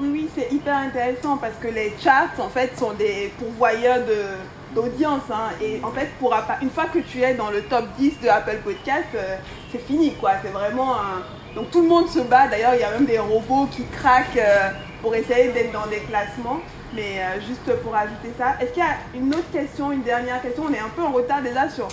[0.00, 4.38] Oui, oui, c'est hyper intéressant parce que les charts, en fait, sont des pourvoyeurs de-
[4.74, 5.22] d'audience.
[5.30, 5.50] hein.
[5.60, 8.58] Et en fait, pour, une fois que tu es dans le top 10 de Apple
[8.64, 9.36] Podcast, euh,
[9.72, 10.32] c'est fini, quoi.
[10.42, 11.22] C'est vraiment un...
[11.54, 12.48] Donc tout le monde se bat.
[12.48, 14.70] D'ailleurs, il y a même des robots qui craquent euh,
[15.02, 16.60] pour essayer d'être dans des classements.
[16.94, 20.40] Mais euh, juste pour ajouter ça, est-ce qu'il y a une autre question, une dernière
[20.40, 20.64] question?
[20.68, 21.88] On est un peu en retard déjà sur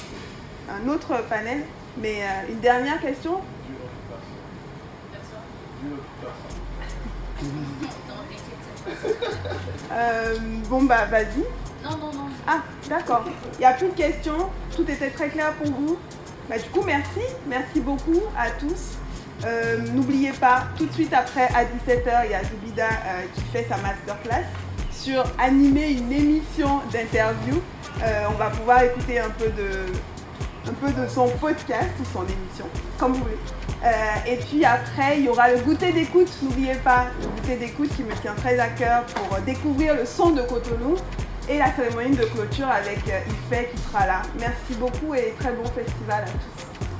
[0.69, 1.63] un autre panel.
[1.97, 2.19] Mais
[2.49, 3.39] une dernière question?
[10.69, 11.45] Bon, bah vas-y.
[11.85, 12.29] Non, non, non.
[12.47, 13.23] Ah, d'accord.
[13.53, 14.49] Il n'y a plus de questions.
[14.75, 15.97] Tout était très clair pour vous.
[16.49, 17.21] Bah, du coup, merci.
[17.47, 18.97] Merci beaucoup à tous.
[19.45, 23.41] Euh, N'oubliez pas, tout de suite après, à 17h, il y a Zubida euh, qui
[23.51, 24.45] fait sa masterclass
[24.91, 27.61] sur animer une émission d'interview.
[28.01, 29.69] Euh, on va pouvoir écouter un peu de,
[30.67, 32.65] un peu de son podcast ou son émission,
[32.97, 33.37] comme vous voulez.
[34.25, 36.29] Et puis après, il y aura le goûter d'écoute.
[36.41, 40.31] N'oubliez pas le goûter d'écoute qui me tient très à cœur pour découvrir le son
[40.31, 40.95] de Cotonou
[41.49, 44.21] et la cérémonie de clôture avec euh, Ife qui sera là.
[44.39, 46.94] Merci beaucoup et très bon festival à tous.